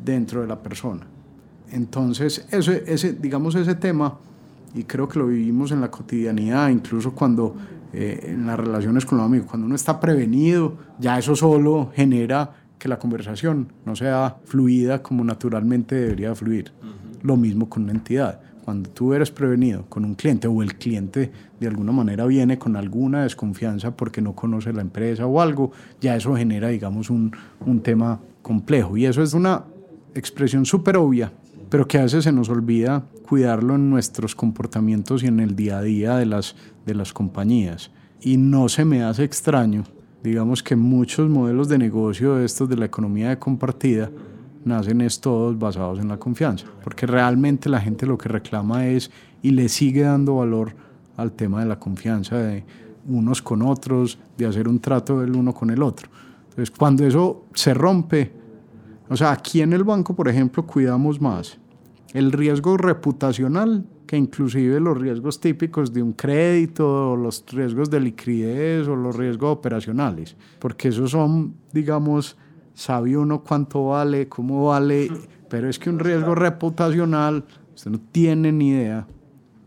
dentro 0.03 0.41
de 0.41 0.47
la 0.47 0.61
persona. 0.61 1.01
Entonces, 1.71 2.47
ese, 2.51 3.13
digamos 3.13 3.55
ese 3.55 3.75
tema, 3.75 4.15
y 4.75 4.83
creo 4.83 5.07
que 5.09 5.17
lo 5.17 5.27
vivimos 5.27 5.71
en 5.71 5.81
la 5.81 5.89
cotidianidad, 5.89 6.69
incluso 6.69 7.13
cuando 7.13 7.55
eh, 7.93 8.31
en 8.31 8.47
las 8.47 8.59
relaciones 8.59 9.05
con 9.05 9.17
los 9.17 9.25
amigos, 9.25 9.47
cuando 9.47 9.65
uno 9.65 9.75
está 9.75 9.99
prevenido, 9.99 10.77
ya 10.99 11.17
eso 11.17 11.35
solo 11.35 11.91
genera 11.95 12.51
que 12.77 12.87
la 12.87 12.99
conversación 12.99 13.71
no 13.85 13.95
sea 13.95 14.37
fluida 14.45 15.01
como 15.01 15.23
naturalmente 15.23 15.95
debería 15.95 16.35
fluir. 16.35 16.71
Lo 17.23 17.35
mismo 17.35 17.69
con 17.69 17.83
una 17.83 17.93
entidad. 17.93 18.39
Cuando 18.63 18.89
tú 18.89 19.13
eres 19.13 19.31
prevenido 19.31 19.85
con 19.87 20.03
un 20.03 20.13
cliente 20.13 20.47
o 20.47 20.61
el 20.61 20.75
cliente 20.75 21.31
de 21.59 21.67
alguna 21.67 21.91
manera 21.91 22.25
viene 22.25 22.59
con 22.59 22.75
alguna 22.75 23.23
desconfianza 23.23 23.95
porque 23.95 24.21
no 24.21 24.35
conoce 24.35 24.73
la 24.73 24.81
empresa 24.81 25.25
o 25.25 25.41
algo, 25.41 25.71
ya 26.01 26.15
eso 26.15 26.35
genera, 26.35 26.67
digamos, 26.67 27.09
un, 27.09 27.31
un 27.65 27.79
tema 27.79 28.19
complejo. 28.41 28.97
Y 28.97 29.05
eso 29.05 29.23
es 29.23 29.33
una 29.33 29.63
expresión 30.13 30.65
súper 30.65 30.97
obvia, 30.97 31.31
pero 31.69 31.87
que 31.87 31.97
a 31.97 32.03
veces 32.03 32.23
se 32.23 32.31
nos 32.31 32.49
olvida 32.49 33.05
cuidarlo 33.27 33.75
en 33.75 33.89
nuestros 33.89 34.35
comportamientos 34.35 35.23
y 35.23 35.27
en 35.27 35.39
el 35.39 35.55
día 35.55 35.79
a 35.79 35.81
día 35.81 36.15
de 36.15 36.25
las, 36.25 36.55
de 36.85 36.95
las 36.95 37.13
compañías. 37.13 37.91
Y 38.21 38.37
no 38.37 38.69
se 38.69 38.85
me 38.85 39.03
hace 39.03 39.23
extraño, 39.23 39.83
digamos 40.23 40.63
que 40.63 40.75
muchos 40.75 41.29
modelos 41.29 41.69
de 41.69 41.77
negocio 41.77 42.39
estos 42.39 42.69
de 42.69 42.77
la 42.77 42.85
economía 42.85 43.29
de 43.29 43.39
compartida 43.39 44.09
nacen 44.65 45.01
es 45.01 45.21
todos 45.21 45.57
basados 45.57 45.99
en 45.99 46.09
la 46.09 46.17
confianza, 46.17 46.65
porque 46.83 47.05
realmente 47.05 47.69
la 47.69 47.79
gente 47.79 48.05
lo 48.05 48.17
que 48.17 48.29
reclama 48.29 48.87
es 48.87 49.11
y 49.41 49.51
le 49.51 49.69
sigue 49.69 50.01
dando 50.01 50.35
valor 50.35 50.73
al 51.15 51.31
tema 51.31 51.61
de 51.61 51.67
la 51.67 51.79
confianza 51.79 52.37
de 52.37 52.63
unos 53.07 53.41
con 53.41 53.61
otros, 53.61 54.19
de 54.37 54.45
hacer 54.45 54.67
un 54.67 54.79
trato 54.79 55.19
del 55.21 55.35
uno 55.35 55.53
con 55.53 55.69
el 55.69 55.81
otro. 55.81 56.09
Entonces, 56.49 56.71
cuando 56.71 57.05
eso 57.05 57.45
se 57.53 57.73
rompe, 57.73 58.31
o 59.09 59.17
sea, 59.17 59.31
aquí 59.31 59.61
en 59.61 59.73
el 59.73 59.83
banco, 59.83 60.15
por 60.15 60.27
ejemplo, 60.27 60.65
cuidamos 60.65 61.21
más 61.21 61.59
el 62.13 62.31
riesgo 62.31 62.77
reputacional 62.77 63.85
que 64.07 64.17
inclusive 64.17 64.79
los 64.79 64.97
riesgos 64.97 65.39
típicos 65.39 65.93
de 65.93 66.01
un 66.01 66.13
crédito, 66.13 67.15
los 67.15 67.43
riesgos 67.47 67.89
de 67.89 67.99
liquidez 67.99 68.87
o 68.87 68.95
los 68.95 69.15
riesgos 69.15 69.51
operacionales, 69.51 70.35
porque 70.59 70.87
esos 70.87 71.11
son, 71.11 71.55
digamos, 71.73 72.37
sabe 72.73 73.17
uno 73.17 73.43
cuánto 73.43 73.87
vale, 73.87 74.29
cómo 74.29 74.67
vale, 74.67 75.11
pero 75.49 75.69
es 75.69 75.77
que 75.77 75.89
un 75.89 75.99
riesgo 75.99 76.35
reputacional, 76.35 77.43
usted 77.75 77.91
no 77.91 77.99
tiene 78.11 78.51
ni 78.51 78.69
idea 78.69 79.05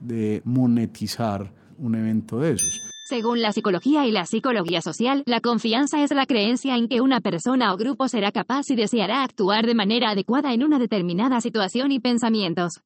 de 0.00 0.40
monetizar 0.44 1.52
un 1.78 1.94
evento 1.94 2.40
de 2.40 2.52
esos. 2.52 2.89
Según 3.10 3.42
la 3.42 3.50
psicología 3.50 4.06
y 4.06 4.12
la 4.12 4.24
psicología 4.24 4.80
social, 4.80 5.24
la 5.26 5.40
confianza 5.40 6.00
es 6.04 6.12
la 6.12 6.26
creencia 6.26 6.76
en 6.76 6.86
que 6.86 7.00
una 7.00 7.20
persona 7.20 7.74
o 7.74 7.76
grupo 7.76 8.06
será 8.06 8.30
capaz 8.30 8.70
y 8.70 8.76
deseará 8.76 9.24
actuar 9.24 9.66
de 9.66 9.74
manera 9.74 10.10
adecuada 10.10 10.54
en 10.54 10.62
una 10.62 10.78
determinada 10.78 11.40
situación 11.40 11.90
y 11.90 11.98
pensamientos. 11.98 12.82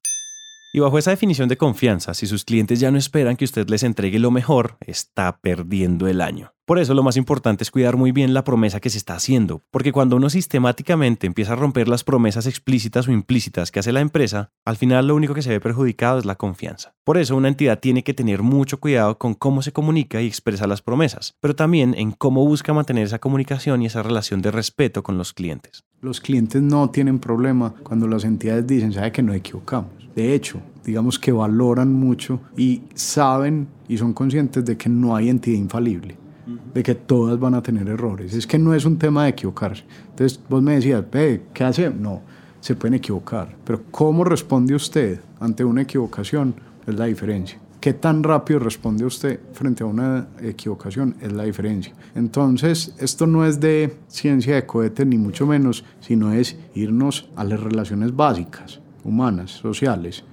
Y 0.73 0.79
bajo 0.79 0.97
esa 0.97 1.11
definición 1.11 1.47
de 1.47 1.57
confianza, 1.57 2.15
si 2.15 2.25
sus 2.25 2.43
clientes 2.43 2.79
ya 2.79 2.89
no 2.89 2.97
esperan 2.97 3.37
que 3.37 3.45
usted 3.45 3.69
les 3.69 3.83
entregue 3.83 4.17
lo 4.17 4.31
mejor, 4.31 4.77
está 4.81 5.37
perdiendo 5.37 6.07
el 6.07 6.19
año. 6.21 6.53
Por 6.65 6.79
eso 6.79 6.95
lo 6.95 7.03
más 7.03 7.15
importante 7.15 7.63
es 7.63 7.69
cuidar 7.69 7.95
muy 7.95 8.11
bien 8.11 8.33
la 8.33 8.43
promesa 8.43 8.79
que 8.79 8.89
se 8.89 8.97
está 8.97 9.13
haciendo, 9.13 9.61
porque 9.69 9.91
cuando 9.91 10.15
uno 10.15 10.31
sistemáticamente 10.31 11.27
empieza 11.27 11.53
a 11.53 11.57
romper 11.57 11.87
las 11.87 12.03
promesas 12.03 12.47
explícitas 12.47 13.07
o 13.07 13.11
implícitas 13.11 13.69
que 13.69 13.77
hace 13.77 13.91
la 13.91 14.01
empresa, 14.01 14.49
al 14.65 14.75
final 14.75 15.07
lo 15.07 15.15
único 15.15 15.35
que 15.35 15.43
se 15.43 15.51
ve 15.51 15.59
perjudicado 15.59 16.17
es 16.17 16.25
la 16.25 16.37
confianza. 16.37 16.95
Por 17.03 17.19
eso 17.19 17.35
una 17.35 17.49
entidad 17.49 17.79
tiene 17.79 18.03
que 18.03 18.15
tener 18.15 18.41
mucho 18.41 18.79
cuidado 18.79 19.19
con 19.19 19.35
cómo 19.35 19.61
se 19.61 19.73
comunica 19.73 20.23
y 20.23 20.25
expresa 20.25 20.65
las 20.65 20.81
promesas, 20.81 21.35
pero 21.39 21.55
también 21.55 21.93
en 21.95 22.11
cómo 22.11 22.43
busca 22.43 22.73
mantener 22.73 23.03
esa 23.03 23.19
comunicación 23.19 23.83
y 23.83 23.85
esa 23.85 24.01
relación 24.01 24.41
de 24.41 24.49
respeto 24.49 25.03
con 25.03 25.19
los 25.19 25.33
clientes. 25.33 25.83
Los 26.01 26.19
clientes 26.19 26.63
no 26.63 26.89
tienen 26.89 27.19
problema 27.19 27.75
cuando 27.83 28.07
las 28.07 28.23
entidades 28.23 28.65
dicen, 28.65 28.91
sabe 28.91 29.11
que 29.11 29.21
no 29.21 29.35
equivocamos. 29.35 29.91
De 30.15 30.33
hecho, 30.33 30.59
digamos 30.83 31.19
que 31.19 31.31
valoran 31.31 31.93
mucho 31.93 32.39
y 32.57 32.81
saben 32.95 33.67
y 33.87 33.99
son 33.99 34.13
conscientes 34.13 34.65
de 34.65 34.75
que 34.75 34.89
no 34.89 35.15
hay 35.15 35.29
entidad 35.29 35.59
infalible 35.59 36.24
de 36.73 36.83
que 36.83 36.95
todas 36.95 37.39
van 37.39 37.55
a 37.55 37.61
tener 37.61 37.87
errores. 37.87 38.33
Es 38.33 38.45
que 38.45 38.59
no 38.59 38.73
es 38.73 38.85
un 38.85 38.97
tema 38.97 39.23
de 39.23 39.29
equivocarse. 39.31 39.83
Entonces 40.09 40.39
vos 40.49 40.61
me 40.61 40.75
decías, 40.75 41.03
¿qué 41.11 41.63
hace? 41.63 41.89
No, 41.89 42.21
se 42.59 42.75
pueden 42.75 42.95
equivocar. 42.95 43.55
Pero 43.63 43.83
cómo 43.91 44.23
responde 44.23 44.75
usted 44.75 45.19
ante 45.39 45.63
una 45.63 45.81
equivocación 45.81 46.55
es 46.85 46.95
la 46.95 47.05
diferencia. 47.05 47.59
¿Qué 47.79 47.93
tan 47.93 48.23
rápido 48.23 48.59
responde 48.59 49.05
usted 49.05 49.39
frente 49.53 49.83
a 49.83 49.85
una 49.85 50.27
equivocación? 50.41 51.15
Es 51.21 51.31
la 51.31 51.43
diferencia. 51.43 51.93
Entonces, 52.15 52.95
esto 52.97 53.27
no 53.27 53.45
es 53.45 53.59
de 53.59 53.95
ciencia 54.07 54.55
de 54.55 54.65
cohete 54.65 55.05
ni 55.05 55.17
mucho 55.17 55.45
menos, 55.45 55.85
sino 55.99 56.33
es 56.33 56.57
irnos 56.73 57.29
a 57.35 57.43
las 57.43 57.59
relaciones 57.59 58.15
básicas, 58.15 58.81
humanas, 59.03 59.51
sociales. 59.51 60.23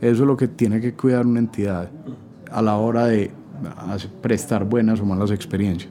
Eso 0.00 0.22
es 0.22 0.26
lo 0.26 0.38
que 0.38 0.48
tiene 0.48 0.80
que 0.80 0.94
cuidar 0.94 1.26
una 1.26 1.40
entidad 1.40 1.90
a 2.50 2.62
la 2.62 2.76
hora 2.76 3.04
de 3.04 3.30
prestar 4.20 4.64
buenas 4.64 5.00
o 5.00 5.04
malas 5.04 5.30
experiencias. 5.30 5.90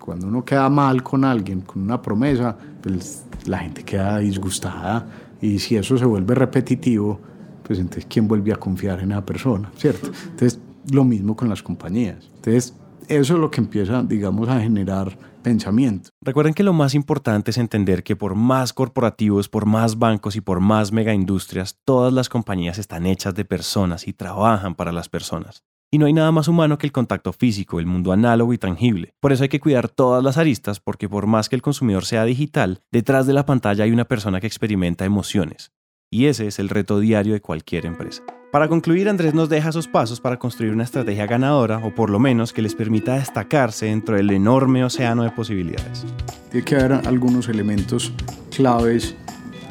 Cuando 0.00 0.28
uno 0.28 0.44
queda 0.44 0.68
mal 0.68 1.02
con 1.02 1.24
alguien, 1.24 1.62
con 1.62 1.82
una 1.82 2.00
promesa, 2.00 2.56
pues 2.82 3.24
la 3.46 3.58
gente 3.58 3.82
queda 3.82 4.18
disgustada 4.18 5.06
y 5.40 5.58
si 5.58 5.76
eso 5.76 5.98
se 5.98 6.04
vuelve 6.04 6.34
repetitivo, 6.34 7.20
pues 7.62 7.78
entonces 7.78 8.06
¿quién 8.08 8.28
vuelve 8.28 8.52
a 8.52 8.56
confiar 8.56 9.00
en 9.00 9.12
esa 9.12 9.24
persona? 9.24 9.70
¿Cierto? 9.76 10.10
Entonces, 10.30 10.60
lo 10.90 11.04
mismo 11.04 11.34
con 11.34 11.48
las 11.48 11.62
compañías. 11.62 12.30
Entonces, 12.36 12.74
eso 13.08 13.34
es 13.34 13.40
lo 13.40 13.50
que 13.50 13.60
empieza, 13.60 14.02
digamos, 14.02 14.48
a 14.48 14.60
generar 14.60 15.16
pensamiento. 15.42 16.10
Recuerden 16.20 16.54
que 16.54 16.64
lo 16.64 16.72
más 16.72 16.94
importante 16.94 17.52
es 17.52 17.58
entender 17.58 18.02
que 18.02 18.16
por 18.16 18.34
más 18.34 18.72
corporativos, 18.72 19.48
por 19.48 19.64
más 19.66 19.98
bancos 19.98 20.34
y 20.34 20.40
por 20.40 20.60
más 20.60 20.90
megaindustrias, 20.90 21.78
todas 21.84 22.12
las 22.12 22.28
compañías 22.28 22.78
están 22.78 23.06
hechas 23.06 23.34
de 23.34 23.44
personas 23.44 24.08
y 24.08 24.12
trabajan 24.12 24.74
para 24.74 24.90
las 24.90 25.08
personas. 25.08 25.62
Y 25.96 25.98
no 25.98 26.04
hay 26.04 26.12
nada 26.12 26.30
más 26.30 26.46
humano 26.46 26.76
que 26.76 26.86
el 26.86 26.92
contacto 26.92 27.32
físico, 27.32 27.80
el 27.80 27.86
mundo 27.86 28.12
análogo 28.12 28.52
y 28.52 28.58
tangible. 28.58 29.14
Por 29.18 29.32
eso 29.32 29.44
hay 29.44 29.48
que 29.48 29.60
cuidar 29.60 29.88
todas 29.88 30.22
las 30.22 30.36
aristas 30.36 30.78
porque 30.78 31.08
por 31.08 31.26
más 31.26 31.48
que 31.48 31.56
el 31.56 31.62
consumidor 31.62 32.04
sea 32.04 32.26
digital, 32.26 32.82
detrás 32.92 33.26
de 33.26 33.32
la 33.32 33.46
pantalla 33.46 33.84
hay 33.84 33.92
una 33.92 34.04
persona 34.04 34.38
que 34.38 34.46
experimenta 34.46 35.06
emociones. 35.06 35.72
Y 36.10 36.26
ese 36.26 36.48
es 36.48 36.58
el 36.58 36.68
reto 36.68 37.00
diario 37.00 37.32
de 37.32 37.40
cualquier 37.40 37.86
empresa. 37.86 38.22
Para 38.52 38.68
concluir, 38.68 39.08
Andrés 39.08 39.32
nos 39.32 39.48
deja 39.48 39.72
sus 39.72 39.88
pasos 39.88 40.20
para 40.20 40.38
construir 40.38 40.70
una 40.70 40.84
estrategia 40.84 41.26
ganadora 41.26 41.78
o 41.78 41.94
por 41.94 42.10
lo 42.10 42.18
menos 42.18 42.52
que 42.52 42.60
les 42.60 42.74
permita 42.74 43.14
destacarse 43.14 43.86
dentro 43.86 44.16
del 44.16 44.30
enorme 44.30 44.84
océano 44.84 45.22
de 45.22 45.30
posibilidades. 45.30 46.04
Tiene 46.50 46.66
que 46.66 46.76
haber 46.76 46.92
algunos 47.06 47.48
elementos 47.48 48.12
claves 48.54 49.16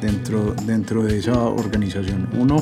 dentro, 0.00 0.56
dentro 0.64 1.04
de 1.04 1.18
esa 1.18 1.40
organización. 1.40 2.28
Uno, 2.36 2.56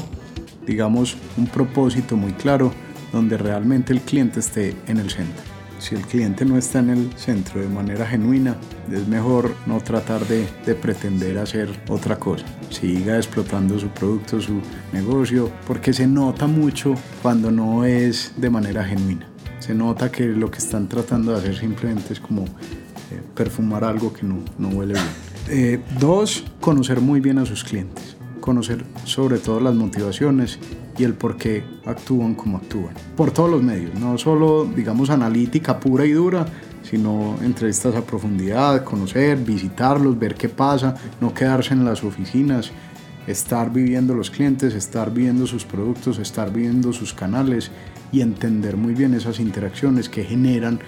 digamos, 0.66 1.16
un 1.38 1.46
propósito 1.46 2.14
muy 2.14 2.32
claro 2.32 2.70
donde 3.14 3.38
realmente 3.38 3.92
el 3.92 4.00
cliente 4.00 4.40
esté 4.40 4.74
en 4.88 4.98
el 4.98 5.08
centro. 5.08 5.40
Si 5.78 5.94
el 5.94 6.02
cliente 6.02 6.44
no 6.44 6.58
está 6.58 6.80
en 6.80 6.90
el 6.90 7.12
centro 7.16 7.60
de 7.60 7.68
manera 7.68 8.04
genuina, 8.04 8.56
es 8.90 9.06
mejor 9.06 9.54
no 9.66 9.80
tratar 9.80 10.26
de, 10.26 10.46
pretender 10.74 11.38
hacer 11.38 11.68
otra 11.88 12.18
cosa. 12.18 12.44
Siga 12.70 13.16
explotando 13.16 13.78
su 13.78 13.88
producto, 13.88 14.40
su 14.40 14.60
negocio, 14.92 15.48
porque 15.66 15.92
se 15.92 16.08
nota 16.08 16.48
mucho 16.48 16.94
cuando 17.22 17.52
no 17.52 17.84
es 17.84 18.32
de 18.36 18.50
manera 18.50 18.82
genuina. 18.82 19.28
Se 19.60 19.74
nota 19.74 20.10
que 20.10 20.26
lo 20.26 20.50
que 20.50 20.58
están 20.58 20.88
tratando 20.88 21.32
de 21.32 21.38
hacer 21.38 21.56
simplemente 21.56 22.14
es 22.14 22.20
como 22.20 22.42
eh, 22.44 23.22
perfumar 23.34 23.84
algo 23.84 24.12
que 24.12 24.24
no, 24.26 24.38
no 24.58 24.70
huele 24.70 24.94
bien. 24.94 25.06
Eh, 25.48 25.80
dos, 26.00 26.44
conocer 26.60 27.00
muy 27.00 27.20
bien 27.20 27.38
a 27.38 27.46
sus 27.46 27.62
clientes. 27.62 28.16
Conocer 28.40 28.84
sobre 29.04 29.38
todo 29.38 29.60
las 29.60 29.74
motivaciones 29.74 30.58
y 30.96 31.04
el 31.04 31.14
por 31.14 31.36
qué 31.36 31.64
actúan 31.84 32.34
como 32.34 32.58
actúan. 32.58 32.94
Por 33.16 33.30
todos 33.30 33.50
los 33.50 33.62
medios, 33.62 33.94
no 33.98 34.16
solo, 34.18 34.64
digamos, 34.64 35.10
analítica 35.10 35.78
pura 35.80 36.04
y 36.04 36.12
dura, 36.12 36.46
sino 36.82 37.36
entrevistas 37.42 37.94
a 37.94 38.04
profundidad, 38.04 38.84
conocer, 38.84 39.38
visitarlos, 39.38 40.18
ver 40.18 40.34
qué 40.34 40.48
pasa, 40.48 40.94
no 41.20 41.32
quedarse 41.32 41.74
en 41.74 41.84
las 41.84 42.04
oficinas, 42.04 42.70
estar 43.26 43.72
viviendo 43.72 44.14
los 44.14 44.30
clientes, 44.30 44.74
estar 44.74 45.12
viendo 45.12 45.46
sus 45.46 45.64
productos, 45.64 46.18
estar 46.18 46.52
viendo 46.52 46.92
sus 46.92 47.14
canales 47.14 47.70
y 48.12 48.20
entender 48.20 48.76
muy 48.76 48.94
bien 48.94 49.14
esas 49.14 49.40
interacciones 49.40 50.08
que 50.08 50.24
generan 50.24 50.78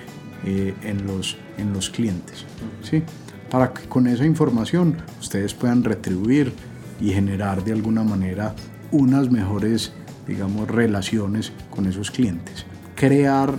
eh, 0.45 0.75
en, 0.83 1.07
los, 1.07 1.39
en 1.57 1.73
los 1.73 1.91
clientes. 1.91 2.45
¿sí? 2.83 3.03
Para 3.51 3.73
que 3.73 3.89
con 3.89 4.07
esa 4.07 4.27
información 4.27 4.97
ustedes 5.19 5.55
puedan 5.55 5.83
retribuir 5.83 6.53
y 7.01 7.11
generar 7.11 7.65
de 7.65 7.73
alguna 7.73 8.05
manera 8.05 8.55
unas 8.91 9.31
mejores, 9.31 9.93
digamos, 10.27 10.69
relaciones 10.69 11.53
con 11.71 11.87
esos 11.87 12.11
clientes. 12.11 12.67
Crear 12.95 13.55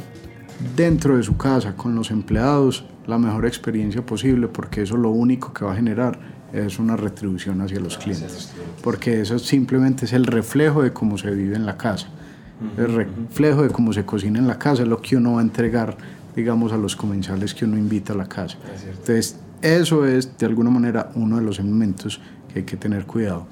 dentro 0.75 1.17
de 1.17 1.23
su 1.23 1.37
casa 1.37 1.75
con 1.75 1.95
los 1.95 2.11
empleados 2.11 2.85
la 3.05 3.17
mejor 3.17 3.45
experiencia 3.45 4.05
posible 4.05 4.47
porque 4.47 4.81
eso 4.81 4.97
lo 4.97 5.09
único 5.09 5.53
que 5.53 5.65
va 5.65 5.73
a 5.73 5.75
generar 5.75 6.19
es 6.53 6.79
una 6.79 6.95
retribución 6.95 7.61
hacia 7.61 7.79
los 7.79 7.97
clientes. 7.97 8.51
Porque 8.83 9.21
eso 9.21 9.39
simplemente 9.39 10.05
es 10.05 10.13
el 10.13 10.25
reflejo 10.25 10.83
de 10.83 10.93
cómo 10.93 11.17
se 11.17 11.31
vive 11.31 11.55
en 11.55 11.65
la 11.65 11.77
casa. 11.77 12.07
El 12.77 12.93
reflejo 12.93 13.63
de 13.63 13.69
cómo 13.69 13.93
se 13.93 14.05
cocina 14.05 14.39
en 14.39 14.47
la 14.47 14.57
casa 14.57 14.83
es 14.83 14.89
lo 14.89 15.01
que 15.01 15.15
uno 15.15 15.33
va 15.33 15.41
a 15.41 15.43
entregar, 15.43 15.95
digamos, 16.35 16.71
a 16.73 16.77
los 16.77 16.95
comensales 16.95 17.53
que 17.53 17.65
uno 17.65 17.77
invita 17.77 18.13
a 18.13 18.15
la 18.15 18.27
casa. 18.27 18.57
Entonces, 18.89 19.37
eso 19.61 20.05
es 20.05 20.37
de 20.37 20.45
alguna 20.45 20.69
manera 20.69 21.11
uno 21.15 21.37
de 21.37 21.43
los 21.43 21.59
elementos 21.59 22.19
que 22.51 22.59
hay 22.59 22.65
que 22.65 22.77
tener 22.77 23.05
cuidado. 23.05 23.47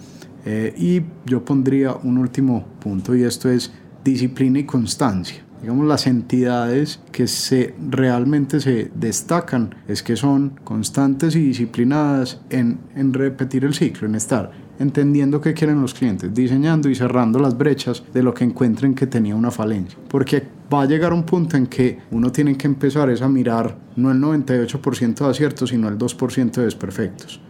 Eh, 0.45 0.73
y 0.77 1.01
yo 1.25 1.43
pondría 1.43 1.93
un 1.93 2.17
último 2.17 2.65
punto 2.79 3.15
y 3.15 3.23
esto 3.23 3.49
es 3.49 3.73
disciplina 4.03 4.60
y 4.60 4.65
constancia. 4.65 5.43
Digamos, 5.62 5.88
las 5.88 6.05
entidades 6.05 6.99
que 7.12 7.27
se, 7.27 7.73
realmente 7.89 8.60
se 8.60 8.91
destacan 8.93 9.73
es 9.88 10.03
que 10.03 10.15
son 10.15 10.60
constantes 10.63 11.36
y 11.36 11.41
disciplinadas 11.41 12.39
en, 12.51 12.77
en 12.95 13.13
repetir 13.13 13.65
el 13.65 13.73
ciclo, 13.73 14.08
en 14.08 14.13
estar 14.13 14.51
entendiendo 14.79 15.41
qué 15.41 15.53
quieren 15.53 15.81
los 15.81 15.93
clientes, 15.93 16.33
diseñando 16.33 16.89
y 16.89 16.95
cerrando 16.95 17.39
las 17.39 17.57
brechas 17.57 18.03
de 18.13 18.23
lo 18.23 18.33
que 18.33 18.43
encuentren 18.43 18.93
que 18.93 19.07
tenía 19.07 19.35
una 19.35 19.51
falencia. 19.51 19.97
Porque 20.09 20.43
va 20.73 20.83
a 20.83 20.85
llegar 20.85 21.13
un 21.13 21.23
punto 21.23 21.57
en 21.57 21.67
que 21.67 21.99
uno 22.11 22.31
tiene 22.31 22.57
que 22.57 22.67
empezar 22.67 23.09
es 23.09 23.21
a 23.21 23.29
mirar 23.29 23.77
no 23.95 24.11
el 24.11 24.19
98% 24.19 25.15
de 25.15 25.29
aciertos, 25.29 25.69
sino 25.69 25.88
el 25.88 25.97
2% 25.97 26.51
de 26.51 26.65
desperfectos. 26.65 27.41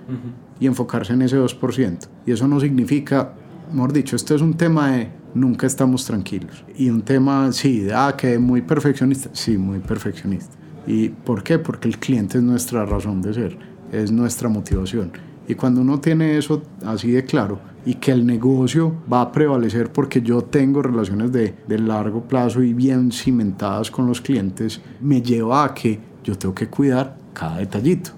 Y 0.60 0.68
enfocarse 0.68 1.14
en 1.14 1.22
ese 1.22 1.38
2%. 1.38 2.08
Y 2.26 2.32
eso 2.32 2.48
no 2.48 2.60
significa, 2.60 3.34
mejor 3.74 3.94
dicho, 3.94 4.16
esto 4.16 4.36
es 4.36 4.42
un 4.42 4.54
tema 4.54 4.92
de 4.92 5.10
nunca 5.34 5.68
estamos 5.68 6.06
tranquilos. 6.06 6.64
Y 6.78 6.90
un 6.90 7.02
tema, 7.02 7.52
sí, 7.52 7.80
de, 7.82 7.94
ah, 7.94 8.16
que 8.18 8.40
muy 8.40 8.62
perfeccionista, 8.62 9.30
sí, 9.34 9.58
muy 9.58 9.80
perfeccionista. 9.80 10.56
¿Y 10.88 11.10
por 11.10 11.44
qué? 11.44 11.60
Porque 11.60 11.88
el 11.88 11.98
cliente 11.98 12.38
es 12.38 12.44
nuestra 12.44 12.86
razón 12.86 13.22
de 13.22 13.34
ser, 13.34 13.58
es 13.92 14.12
nuestra 14.12 14.50
motivación. 14.50 15.12
Y 15.48 15.56
cuando 15.56 15.82
uno 15.82 16.00
tiene 16.00 16.38
eso 16.38 16.62
así 16.86 17.12
de 17.12 17.24
claro 17.24 17.60
y 17.86 17.96
que 17.96 18.12
el 18.12 18.26
negocio 18.26 18.96
va 19.12 19.22
a 19.22 19.32
prevalecer 19.32 19.92
porque 19.92 20.22
yo 20.22 20.42
tengo 20.42 20.82
relaciones 20.82 21.32
de, 21.32 21.54
de 21.68 21.80
largo 21.80 22.24
plazo 22.24 22.64
y 22.64 22.74
bien 22.74 23.12
cimentadas 23.12 23.92
con 23.92 24.08
los 24.08 24.22
clientes, 24.22 24.82
me 25.02 25.22
lleva 25.22 25.64
a 25.64 25.74
que 25.74 26.00
yo 26.24 26.36
tengo 26.38 26.56
que 26.56 26.68
cuidar 26.68 27.18
cada 27.34 27.58
detallito. 27.58 28.12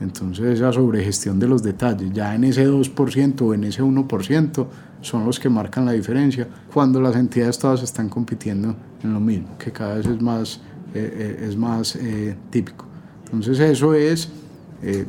Entonces 0.00 0.58
esa 0.58 0.72
sobregestión 0.72 1.38
de 1.38 1.46
los 1.46 1.62
detalles, 1.62 2.12
ya 2.12 2.34
en 2.34 2.42
ese 2.44 2.68
2% 2.68 3.42
o 3.42 3.54
en 3.54 3.64
ese 3.64 3.82
1%, 3.82 4.66
son 5.00 5.24
los 5.24 5.38
que 5.38 5.48
marcan 5.48 5.84
la 5.84 5.92
diferencia 5.92 6.48
cuando 6.72 7.00
las 7.00 7.14
entidades 7.14 7.58
todas 7.58 7.82
están 7.82 8.08
compitiendo 8.08 8.74
en 9.02 9.12
lo 9.12 9.20
mismo, 9.20 9.56
que 9.58 9.70
cada 9.70 9.96
vez 9.96 10.06
es 10.06 10.20
más, 10.20 10.60
eh, 10.94 11.38
eh, 11.40 11.46
es 11.48 11.56
más 11.56 11.94
eh, 11.96 12.36
típico. 12.50 12.86
Entonces 13.24 13.60
eso 13.60 13.94
es, 13.94 14.30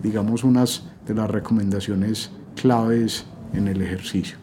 digamos, 0.04 0.43
unas 0.43 0.84
de 1.06 1.13
las 1.13 1.30
recomendaciones 1.30 2.32
claves 2.56 3.26
en 3.54 3.68
el 3.68 3.82
ejercicio. 3.82 4.42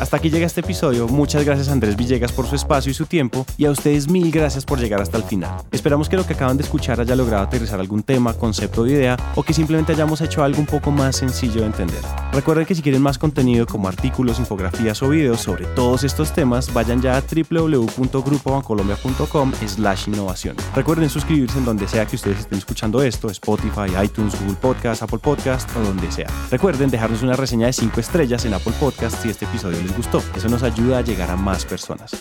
Hasta 0.00 0.16
aquí 0.16 0.30
llega 0.30 0.46
este 0.46 0.60
episodio. 0.60 1.08
Muchas 1.08 1.44
gracias 1.44 1.68
a 1.68 1.72
Andrés 1.72 1.96
Villegas 1.96 2.30
por 2.30 2.46
su 2.46 2.54
espacio 2.54 2.88
y 2.90 2.94
su 2.94 3.06
tiempo 3.06 3.44
y 3.56 3.64
a 3.64 3.72
ustedes 3.72 4.08
mil 4.08 4.30
gracias 4.30 4.64
por 4.64 4.78
llegar 4.78 5.02
hasta 5.02 5.16
el 5.16 5.24
final. 5.24 5.60
Esperamos 5.72 6.08
que 6.08 6.14
lo 6.16 6.24
que 6.24 6.34
acaban 6.34 6.56
de 6.56 6.62
escuchar 6.62 7.00
haya 7.00 7.16
logrado 7.16 7.42
aterrizar 7.42 7.80
algún 7.80 8.04
tema, 8.04 8.32
concepto 8.34 8.82
o 8.82 8.86
idea 8.86 9.16
o 9.34 9.42
que 9.42 9.52
simplemente 9.52 9.90
hayamos 9.92 10.20
hecho 10.20 10.44
algo 10.44 10.60
un 10.60 10.66
poco 10.66 10.92
más 10.92 11.16
sencillo 11.16 11.62
de 11.62 11.66
entender. 11.66 11.98
Recuerden 12.32 12.64
que 12.64 12.76
si 12.76 12.82
quieren 12.82 13.02
más 13.02 13.18
contenido 13.18 13.66
como 13.66 13.88
artículos, 13.88 14.38
infografías 14.38 15.02
o 15.02 15.08
videos 15.08 15.40
sobre 15.40 15.64
todos 15.66 16.04
estos 16.04 16.32
temas, 16.32 16.72
vayan 16.72 17.02
ya 17.02 17.16
a 17.16 17.22
www.grupobancolombia.com 17.22 19.52
slash 19.66 20.06
innovación. 20.08 20.54
Recuerden 20.76 21.10
suscribirse 21.10 21.58
en 21.58 21.64
donde 21.64 21.88
sea 21.88 22.06
que 22.06 22.14
ustedes 22.14 22.38
estén 22.38 22.58
escuchando 22.58 23.02
esto, 23.02 23.30
Spotify, 23.30 23.88
iTunes, 24.04 24.40
Google 24.40 24.58
Podcast, 24.60 25.02
Apple 25.02 25.18
Podcast 25.18 25.68
o 25.76 25.80
donde 25.80 26.12
sea. 26.12 26.28
Recuerden 26.52 26.88
dejarnos 26.88 27.22
una 27.22 27.34
reseña 27.34 27.66
de 27.66 27.72
5 27.72 27.98
estrellas 28.00 28.44
en 28.44 28.54
Apple 28.54 28.74
Podcast 28.78 29.20
si 29.22 29.30
este 29.30 29.44
episodio 29.44 29.87
gustó. 29.92 30.22
Eso 30.36 30.48
nos 30.48 30.62
ayuda 30.62 30.98
a 30.98 31.02
llegar 31.02 31.30
a 31.30 31.36
más 31.36 31.64
personas. 31.64 32.12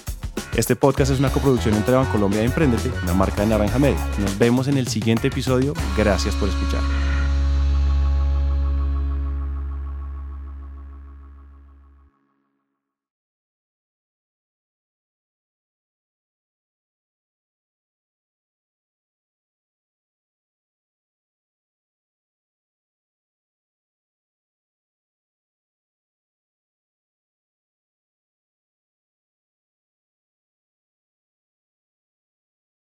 Este 0.56 0.76
podcast 0.76 1.12
es 1.12 1.20
una 1.20 1.30
coproducción 1.30 1.76
entre 1.76 1.96
Bancolombia 1.96 2.42
y 2.42 2.46
Emprendete, 2.46 2.92
una 3.04 3.14
marca 3.14 3.42
de 3.42 3.48
Naranja 3.48 3.78
Media. 3.80 4.00
Nos 4.20 4.38
vemos 4.38 4.68
en 4.68 4.78
el 4.78 4.88
siguiente 4.88 5.28
episodio. 5.28 5.74
Gracias 5.96 6.34
por 6.36 6.50
escuchar. 6.50 6.82